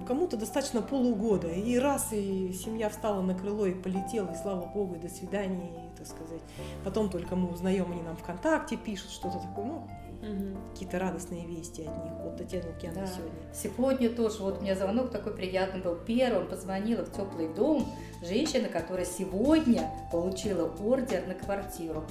[0.07, 1.49] Кому-то достаточно полугода.
[1.49, 5.67] И раз, и семья встала на крыло и полетела, и слава богу, и до свидания,
[5.67, 6.43] и, так сказать.
[6.85, 9.89] Потом только мы узнаем, они нам ВКонтакте пишут что-то такое, ну,
[10.23, 10.59] угу.
[10.71, 12.13] какие-то радостные вести от них.
[12.23, 13.07] Вот Татьяна Лукьяна да.
[13.07, 13.33] сегодня.
[13.53, 15.97] Сегодня тоже, вот у меня звонок такой приятный был.
[15.97, 17.87] Первым позвонила в теплый дом
[18.23, 22.05] женщина, которая сегодня получила ордер на квартиру.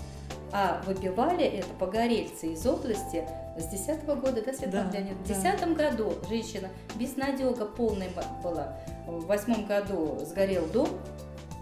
[0.53, 3.25] А выбивали это погорельцы из области
[3.57, 5.89] с 10 -го года, да, Светлана да, В 10 да.
[5.89, 8.09] году женщина безнадега полная
[8.43, 8.77] была.
[9.07, 10.89] В восьмом году сгорел дом,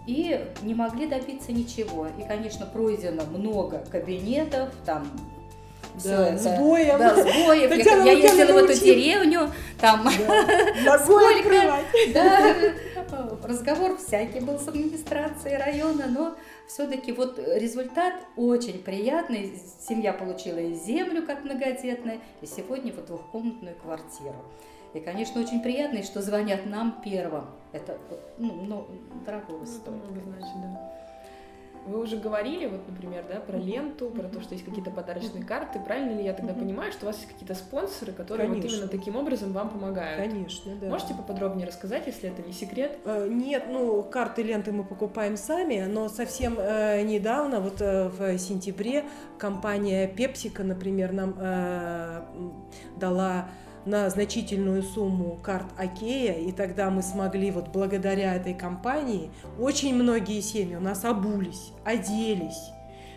[0.06, 2.08] и не могли добиться ничего.
[2.18, 5.06] И, конечно, пройдено много кабинетов, там
[5.94, 6.98] да, с боем.
[6.98, 7.70] Да, с боем.
[7.78, 9.50] Я, я ездила в эту деревню,
[9.80, 10.08] там
[10.84, 10.98] да.
[11.04, 12.54] сколько, да,
[13.44, 16.34] разговор всякий был с администрацией района, но
[16.68, 19.60] все-таки вот результат очень приятный.
[19.80, 24.36] Семья получила и землю как многодетная, и сегодня вот двухкомнатную квартиру.
[24.94, 27.46] И, конечно, очень приятно, что звонят нам первым.
[27.72, 27.98] Это
[28.38, 28.86] ну, ну,
[29.24, 30.02] дорого стоит.
[30.24, 30.99] Значит, да.
[31.86, 35.80] Вы уже говорили, вот, например, да, про ленту, про то, что есть какие-то подарочные карты.
[35.80, 38.70] Правильно ли я тогда понимаю, что у вас есть какие-то спонсоры, которые Конечно.
[38.70, 40.20] вот именно таким образом вам помогают?
[40.20, 40.88] Конечно, да.
[40.88, 42.98] Можете поподробнее рассказать, если это не секрет?
[43.04, 48.38] Э, нет, ну, карты ленты мы покупаем сами, но совсем э, недавно, вот э, в
[48.38, 49.04] сентябре,
[49.38, 52.22] компания Пепсика, например, нам э,
[52.96, 53.48] дала
[53.86, 60.40] на значительную сумму карт Окея, и тогда мы смогли вот благодаря этой компании, очень многие
[60.40, 62.70] семьи у нас обулись, оделись,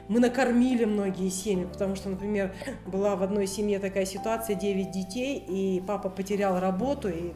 [0.07, 2.53] мы накормили многие семьи, потому что, например,
[2.85, 7.31] была в одной семье такая ситуация, 9 детей, и папа потерял работу, и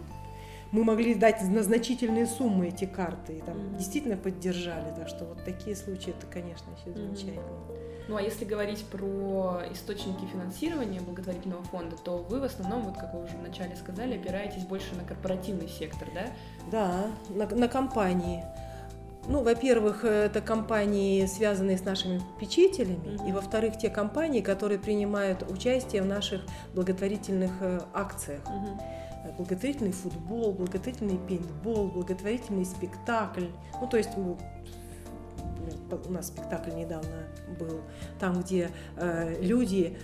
[0.71, 3.77] мы могли дать на значительные суммы эти карты, и там mm-hmm.
[3.77, 7.41] действительно поддержали, так что вот такие случаи, это, конечно, еще замечательно.
[7.41, 7.96] Mm-hmm.
[8.07, 13.13] Ну а если говорить про источники финансирования благотворительного фонда, то вы в основном, вот как
[13.13, 16.27] вы уже вначале сказали, опираетесь больше на корпоративный сектор, да?
[16.71, 18.43] Да, на, на компании.
[19.27, 23.29] Ну, во-первых, это компании, связанные с нашими попечителями, mm-hmm.
[23.29, 26.43] и во-вторых, те компании, которые принимают участие в наших
[26.73, 28.41] благотворительных э, акциях.
[28.45, 29.35] Mm-hmm.
[29.37, 33.47] Благотворительный футбол, благотворительный пейнтбол, благотворительный спектакль.
[33.81, 34.15] Ну, то есть
[36.07, 37.27] у нас спектакль недавно
[37.59, 37.81] был,
[38.19, 39.97] там, где э, люди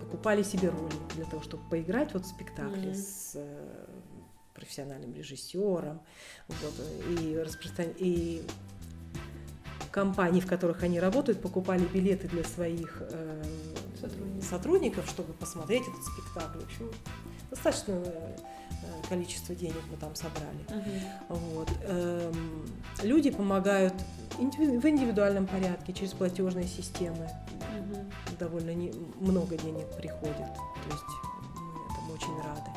[0.00, 2.94] покупали себе роли для того, чтобы поиграть вот в спектакле mm-hmm.
[2.94, 3.86] с э,
[4.54, 6.00] профессиональным режиссером,
[6.48, 6.74] вот,
[7.20, 8.42] и распространять и
[9.90, 13.42] компании, в которых они работают, покупали билеты для своих э,
[14.00, 14.48] сотрудников.
[14.48, 16.58] сотрудников, чтобы посмотреть этот спектакль.
[16.58, 16.90] В общем,
[17.50, 18.36] достаточно э,
[19.08, 20.64] количество денег мы там собрали.
[20.68, 21.00] Uh-huh.
[21.28, 21.68] Вот.
[21.84, 22.66] Эм,
[23.02, 23.94] люди помогают
[24.38, 27.28] в индивидуальном порядке через платежные системы.
[27.60, 28.12] Uh-huh.
[28.38, 30.36] Довольно не, много денег приходит.
[30.36, 31.04] То есть
[31.54, 32.70] мы этому очень рады.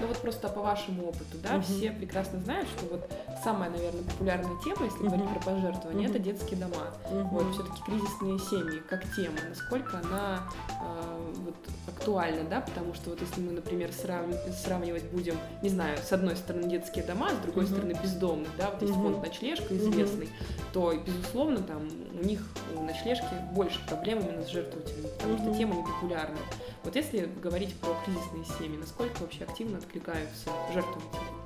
[0.00, 1.62] Ну вот просто по вашему опыту, да, угу.
[1.62, 3.10] все прекрасно знают, что вот
[3.42, 6.14] самая, наверное, популярная тема, если говорить про пожертвования, угу.
[6.14, 6.86] это детские дома.
[7.10, 7.28] Угу.
[7.28, 10.42] Вот все-таки кризисные семьи как тема, насколько она
[10.80, 11.56] э, вот
[11.88, 14.24] актуальна, да, потому что вот если мы, например, срав...
[14.52, 17.72] сравнивать будем, не знаю, с одной стороны детские дома, с другой угу.
[17.72, 19.02] стороны бездомных, да, вот есть угу.
[19.02, 20.32] фонд ночлежка известный, угу.
[20.72, 21.88] то безусловно там
[22.20, 22.40] у них
[22.76, 25.42] у ночлежки больше проблем именно с жертвователями, потому угу.
[25.42, 26.38] что тема не популярна.
[26.84, 31.39] Вот если говорить про кризисные семьи, насколько вообще активно откликаются жертвователи?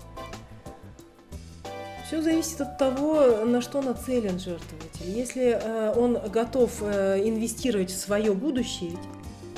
[2.06, 5.08] Все зависит от того, на что нацелен жертвователь.
[5.08, 8.98] Если э, он готов э, инвестировать в свое будущее,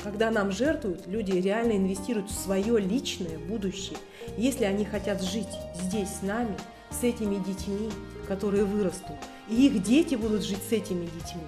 [0.01, 3.97] когда нам жертвуют, люди реально инвестируют в свое личное будущее.
[4.37, 5.49] Если они хотят жить
[5.81, 6.55] здесь с нами,
[6.89, 7.89] с этими детьми,
[8.29, 9.17] которые вырастут,
[9.49, 11.43] и их дети будут жить с этими детьми,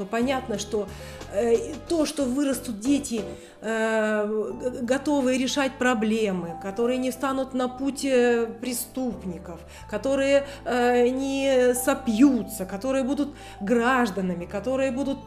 [0.00, 0.88] то понятно, что
[1.30, 3.20] э, то, что вырастут дети,
[3.60, 13.04] э, готовые решать проблемы, которые не станут на пути преступников, которые э, не сопьются, которые
[13.04, 15.18] будут гражданами, которые будут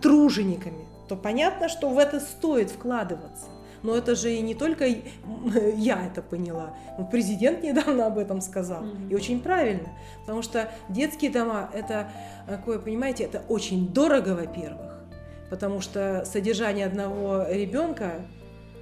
[0.00, 3.44] тружениками, то понятно, что в это стоит вкладываться.
[3.84, 4.86] Но это же и не только
[5.76, 6.74] я это поняла.
[7.12, 8.82] Президент недавно об этом сказал.
[8.82, 9.10] Mm-hmm.
[9.10, 9.88] И очень правильно.
[10.20, 12.10] Потому что детские дома, это,
[12.48, 15.04] такое, понимаете, это очень дорого, во-первых.
[15.50, 18.22] Потому что содержание одного ребенка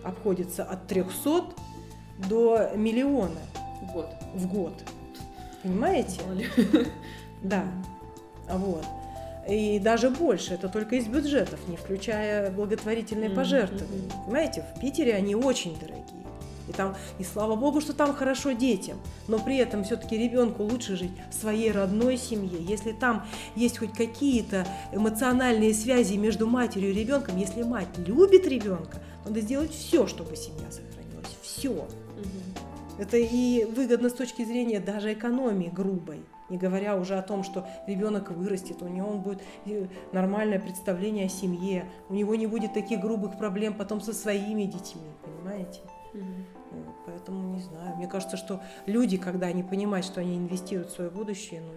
[0.05, 1.45] обходится от 300
[2.29, 3.41] до миллиона.
[3.83, 4.07] В год.
[4.35, 4.73] В год.
[5.63, 6.21] Понимаете?
[7.43, 7.65] Да.
[8.49, 8.87] Вот
[9.49, 13.35] и даже больше, это только из бюджетов, не включая благотворительные mm-hmm.
[13.35, 14.11] пожертвования.
[14.25, 16.23] Понимаете, в Питере они очень дорогие.
[16.69, 20.97] И там, и слава богу, что там хорошо детям, но при этом все-таки ребенку лучше
[20.97, 22.59] жить в своей родной семье.
[22.61, 23.27] Если там
[23.57, 29.73] есть хоть какие-то эмоциональные связи между матерью и ребенком, если мать любит ребенка, надо сделать
[29.73, 31.37] все, чтобы семья сохранилась.
[31.43, 31.71] Все.
[31.71, 31.89] Угу.
[32.99, 36.21] Это и выгодно с точки зрения даже экономии грубой
[36.53, 41.27] не говоря уже о том, что ребенок вырастет, у него он будет э, нормальное представление
[41.27, 45.81] о семье, у него не будет таких грубых проблем потом со своими детьми, понимаете?
[46.13, 46.85] Угу.
[47.07, 47.97] Поэтому не знаю.
[47.97, 51.73] Мне кажется, что люди, когда они понимают, что они инвестируют в свое будущее, ну.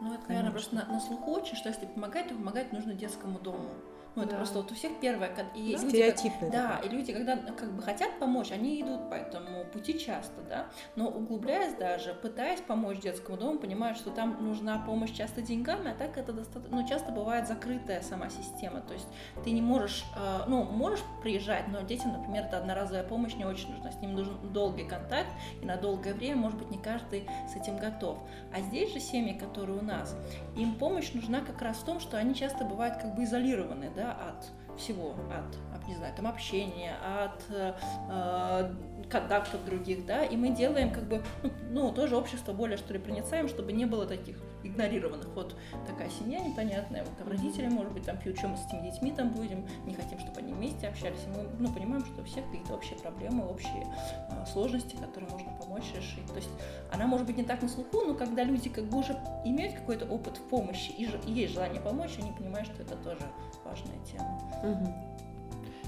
[0.00, 3.40] Ну, это, наверное, просто на, на слуху очень, что если помогать, то помогать нужно детскому
[3.40, 3.70] дому.
[4.18, 4.36] Ну, это да.
[4.38, 5.30] просто вот у всех первое.
[5.54, 5.78] И да.
[5.78, 6.50] Стереотипно.
[6.50, 10.66] Да, и люди, когда как бы хотят помочь, они идут по этому пути часто, да.
[10.96, 15.94] Но углубляясь даже, пытаясь помочь детскому дому, понимают, что там нужна помощь часто деньгами, а
[15.94, 18.80] так это достаточно, ну, часто бывает закрытая сама система.
[18.80, 19.06] То есть
[19.44, 23.70] ты не можешь, э, ну, можешь приезжать, но детям, например, это одноразовая помощь не очень
[23.70, 23.92] нужна.
[23.92, 25.30] С ним нужен долгий контакт,
[25.62, 28.18] и на долгое время, может быть, не каждый с этим готов.
[28.52, 30.16] А здесь же семьи, которые у нас,
[30.56, 34.07] им помощь нужна как раз в том, что они часто бывают как бы изолированы, да,
[34.12, 36.94] от всего, от, не знаю, там общения,
[37.24, 38.74] от э,
[39.10, 42.98] контактов других, да, и мы делаем как бы, ну, ну, тоже общество более, что ли,
[42.98, 45.28] проницаем, чтобы не было таких игнорированных.
[45.34, 45.56] Вот
[45.86, 49.12] такая семья непонятная, вот там родители, может быть, там пьют, чем мы с этими детьми
[49.12, 51.20] там будем, не хотим, чтобы они вместе общались.
[51.26, 53.86] И мы ну, понимаем, что у всех какие-то общие проблемы, общие
[54.30, 56.26] э, сложности, которые можно помочь решить.
[56.26, 56.50] То есть
[56.92, 59.12] она может быть не так на слуху, но когда люди как бы уже
[59.44, 63.22] имеют какой-то опыт в помощи и, и есть желание помочь, они понимают, что это тоже
[63.64, 64.40] важная тема.
[64.62, 65.18] Угу.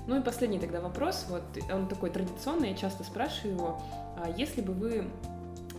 [0.07, 1.43] Ну и последний тогда вопрос, вот
[1.73, 3.83] он такой традиционный, я часто спрашиваю его,
[4.17, 5.11] а если бы вы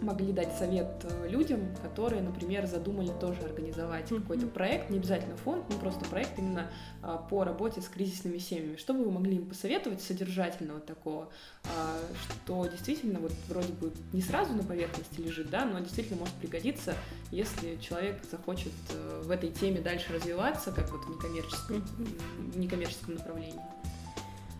[0.02, 4.22] могли дать совет э, людям, которые, например, задумали тоже организовать mm-hmm.
[4.22, 6.72] какой-то проект, не обязательно фонд, но просто проект именно
[7.02, 8.76] а, по работе с кризисными семьями.
[8.78, 11.30] Что бы вы могли им посоветовать содержательного такого,
[11.66, 12.00] а,
[12.44, 16.96] что действительно вот вроде бы не сразу на поверхности лежит, да, но действительно может пригодиться,
[17.32, 22.52] если человек захочет э, в этой теме дальше развиваться, как вот в некоммерческом, mm-hmm.
[22.52, 23.62] в некоммерческом направлении?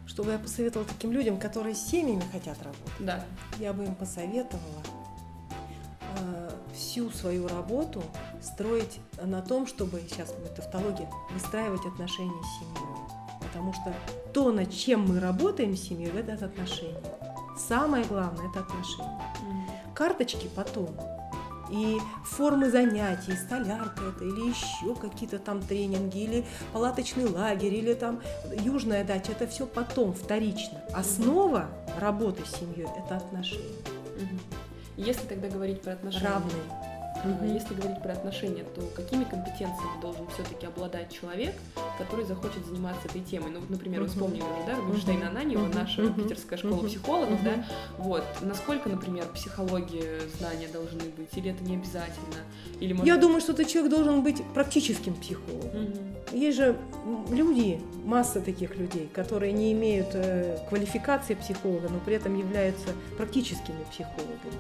[0.06, 2.94] Что бы я посоветовала таким людям, которые с семьями хотят работать?
[3.00, 3.26] Да.
[3.60, 4.91] Я бы им посоветовала Э,
[6.92, 8.04] всю свою работу
[8.42, 12.98] строить на том, чтобы, сейчас будет тавтология, выстраивать отношения с семьей.
[13.40, 13.94] Потому что
[14.34, 17.02] то, над чем мы работаем с семьей, это отношения.
[17.58, 19.22] Самое главное– это отношения.
[19.94, 20.90] Карточки потом.
[21.70, 28.20] И формы занятий, столярка это, или еще какие-то там тренинги, или палаточный лагерь, или там
[28.52, 30.82] южная дача, это все потом, вторично.
[30.94, 31.68] Основа
[31.98, 33.78] работы с семьей– это отношения.
[34.98, 36.28] Если тогда говорить про отношения...
[36.28, 36.64] Равные.
[37.24, 37.46] Угу.
[37.54, 41.54] Если говорить про отношения, то какими компетенциями должен все-таки обладать человек,
[41.98, 43.52] который захочет заниматься этой темой?
[43.52, 47.66] Ну, вот, например, вспомнили уже, да, Рубинштейна Ананьева, наша питерская школа психологов, да,
[47.98, 52.42] вот, насколько, например, психологии знания должны быть, или это не обязательно?
[52.80, 53.08] Или, может...
[53.08, 55.94] Я думаю, что этот человек должен быть практическим психологом.
[56.32, 56.78] Есть же
[57.30, 63.84] люди, масса таких людей, которые не имеют э, квалификации психолога, но при этом являются практическими
[63.92, 64.58] психологами.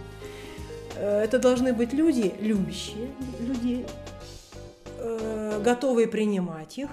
[0.95, 3.09] Э, это должны быть люди, любящие
[3.39, 3.85] люди,
[4.97, 6.89] э, готовые принимать их,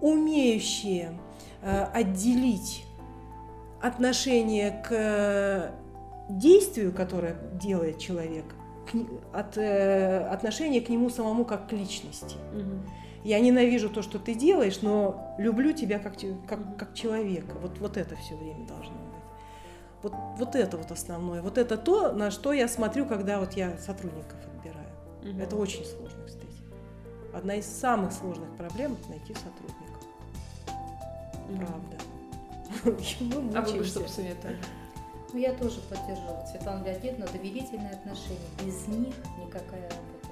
[0.00, 1.12] умеющие
[1.62, 2.84] отделить
[3.80, 5.72] отношение к
[6.28, 8.44] действию, которое делает человек,
[9.32, 12.36] от отношения к нему самому как к личности.
[12.54, 12.80] Угу.
[13.24, 16.14] Я ненавижу то, что ты делаешь, но люблю тебя как,
[16.48, 17.54] как, как человека.
[17.60, 18.96] Вот, вот это все время должно
[20.02, 21.42] вот, вот это вот основное.
[21.42, 24.88] Вот это то, на что я смотрю, когда вот я сотрудников отбираю.
[25.22, 25.40] Угу.
[25.40, 26.41] Это очень сложно, кстати.
[27.32, 30.02] Одна из самых сложных проблем– найти сотрудников.
[31.48, 31.56] Угу.
[31.56, 31.98] Правда.
[33.58, 34.58] а вы бы что посоветовали?
[35.32, 37.26] Ну, я тоже поддерживаю Светлану Леонидовну.
[37.32, 38.38] Доверительные отношения.
[38.64, 40.28] Без них никакая работа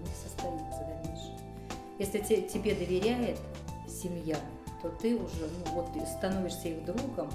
[0.00, 1.36] не состоится дальнейшем.
[1.98, 3.38] Если тебе доверяет
[3.86, 4.38] семья,
[4.82, 7.28] то ты уже ну, вот, становишься их другом,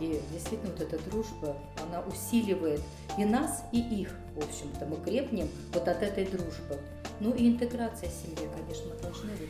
[0.00, 2.80] и действительно вот эта дружба, она усиливает
[3.18, 4.86] и нас, и их, в общем-то.
[4.86, 6.78] Мы крепнем вот от этой дружбы.
[7.20, 9.48] Ну и интеграция семьи, конечно, мы должны вот,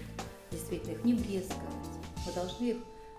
[0.50, 1.88] действительно их не брезговать.
[2.26, 2.76] Мы должны их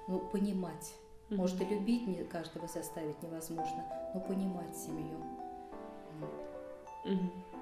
[0.07, 0.93] ну, понимать.
[1.29, 3.83] Может, и любить не каждого заставить невозможно,
[4.13, 5.17] но понимать семью.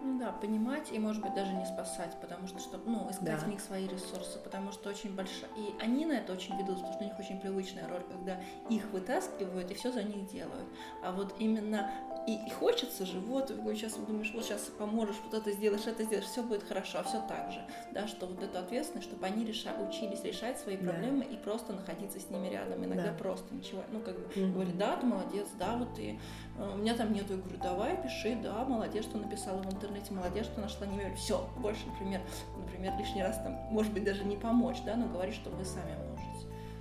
[0.06, 3.38] Ну да, понимать и, может быть, даже не спасать, потому что, чтобы, ну, искать да.
[3.38, 5.50] в них свои ресурсы, потому что очень большая...
[5.56, 8.38] И они на это очень ведут, потому что у них очень привычная роль, когда
[8.70, 10.68] их вытаскивают и все за них делают.
[11.02, 11.90] А вот именно
[12.28, 16.28] и, и хочется же, вот, сейчас думаешь, вот сейчас поможешь, вот это сделаешь, это сделаешь,
[16.28, 17.62] все будет хорошо, а все так же,
[17.92, 21.34] да, что вот эту ответственность, чтобы они реша, учились решать свои проблемы да.
[21.34, 23.14] и просто находиться с ними рядом, иногда да.
[23.14, 24.54] просто ничего, ну, как бы, mm-hmm.
[24.54, 26.20] говорит, да, ты молодец, да, вот ты,
[26.58, 30.14] э, у меня там нету, я говорю, давай, пиши, да, молодец, что написала в интернете,
[30.14, 32.22] молодец, что нашла не все, больше, например,
[32.58, 35.96] например, лишний раз там, может быть, даже не помочь, да, но говорить, что вы сами
[35.98, 36.13] можете.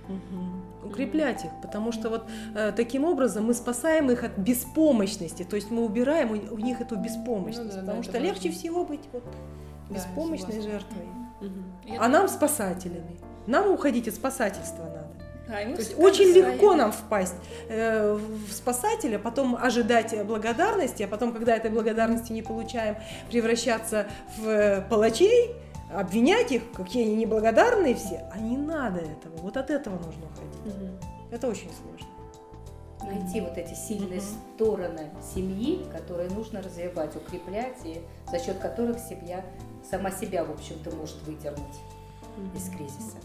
[0.07, 0.89] Угу.
[0.89, 2.25] Укреплять их, потому что вот
[2.55, 6.81] э, таким образом мы спасаем их от беспомощности, то есть мы убираем у, у них
[6.81, 8.59] эту беспомощность, ну, да, потому да, что легче важно.
[8.59, 9.23] всего быть вот
[9.89, 11.05] беспомощной да, жертвой,
[11.39, 11.97] угу.
[11.97, 15.03] а нам спасателями, нам уходить от спасательства надо.
[15.47, 17.35] То есть очень легко нам впасть
[17.67, 22.95] э, в спасателя, потом ожидать благодарности, а потом, когда этой благодарности не получаем,
[23.29, 25.51] превращаться в э, палачей,
[25.99, 29.37] обвинять их, какие они неблагодарные все, а не надо этого.
[29.37, 30.75] Вот от этого нужно уходить.
[30.75, 30.87] Угу.
[31.31, 32.07] Это очень сложно.
[33.03, 34.27] Найти вот эти сильные угу.
[34.55, 39.43] стороны семьи, которые нужно развивать, укреплять, и за счет которых семья
[39.89, 41.59] сама себя, в общем-то, может выдернуть
[42.37, 42.57] угу.
[42.57, 43.17] из кризиса.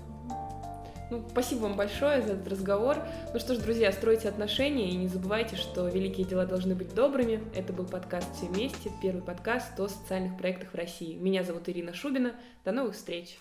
[1.10, 2.98] Ну, спасибо вам большое за этот разговор.
[3.32, 7.40] Ну что ж, друзья, стройте отношения и не забывайте, что великие дела должны быть добрыми.
[7.54, 11.14] Это был подкаст «Все вместе», первый подкаст о социальных проектах в России.
[11.14, 12.34] Меня зовут Ирина Шубина.
[12.64, 13.38] До новых встреч!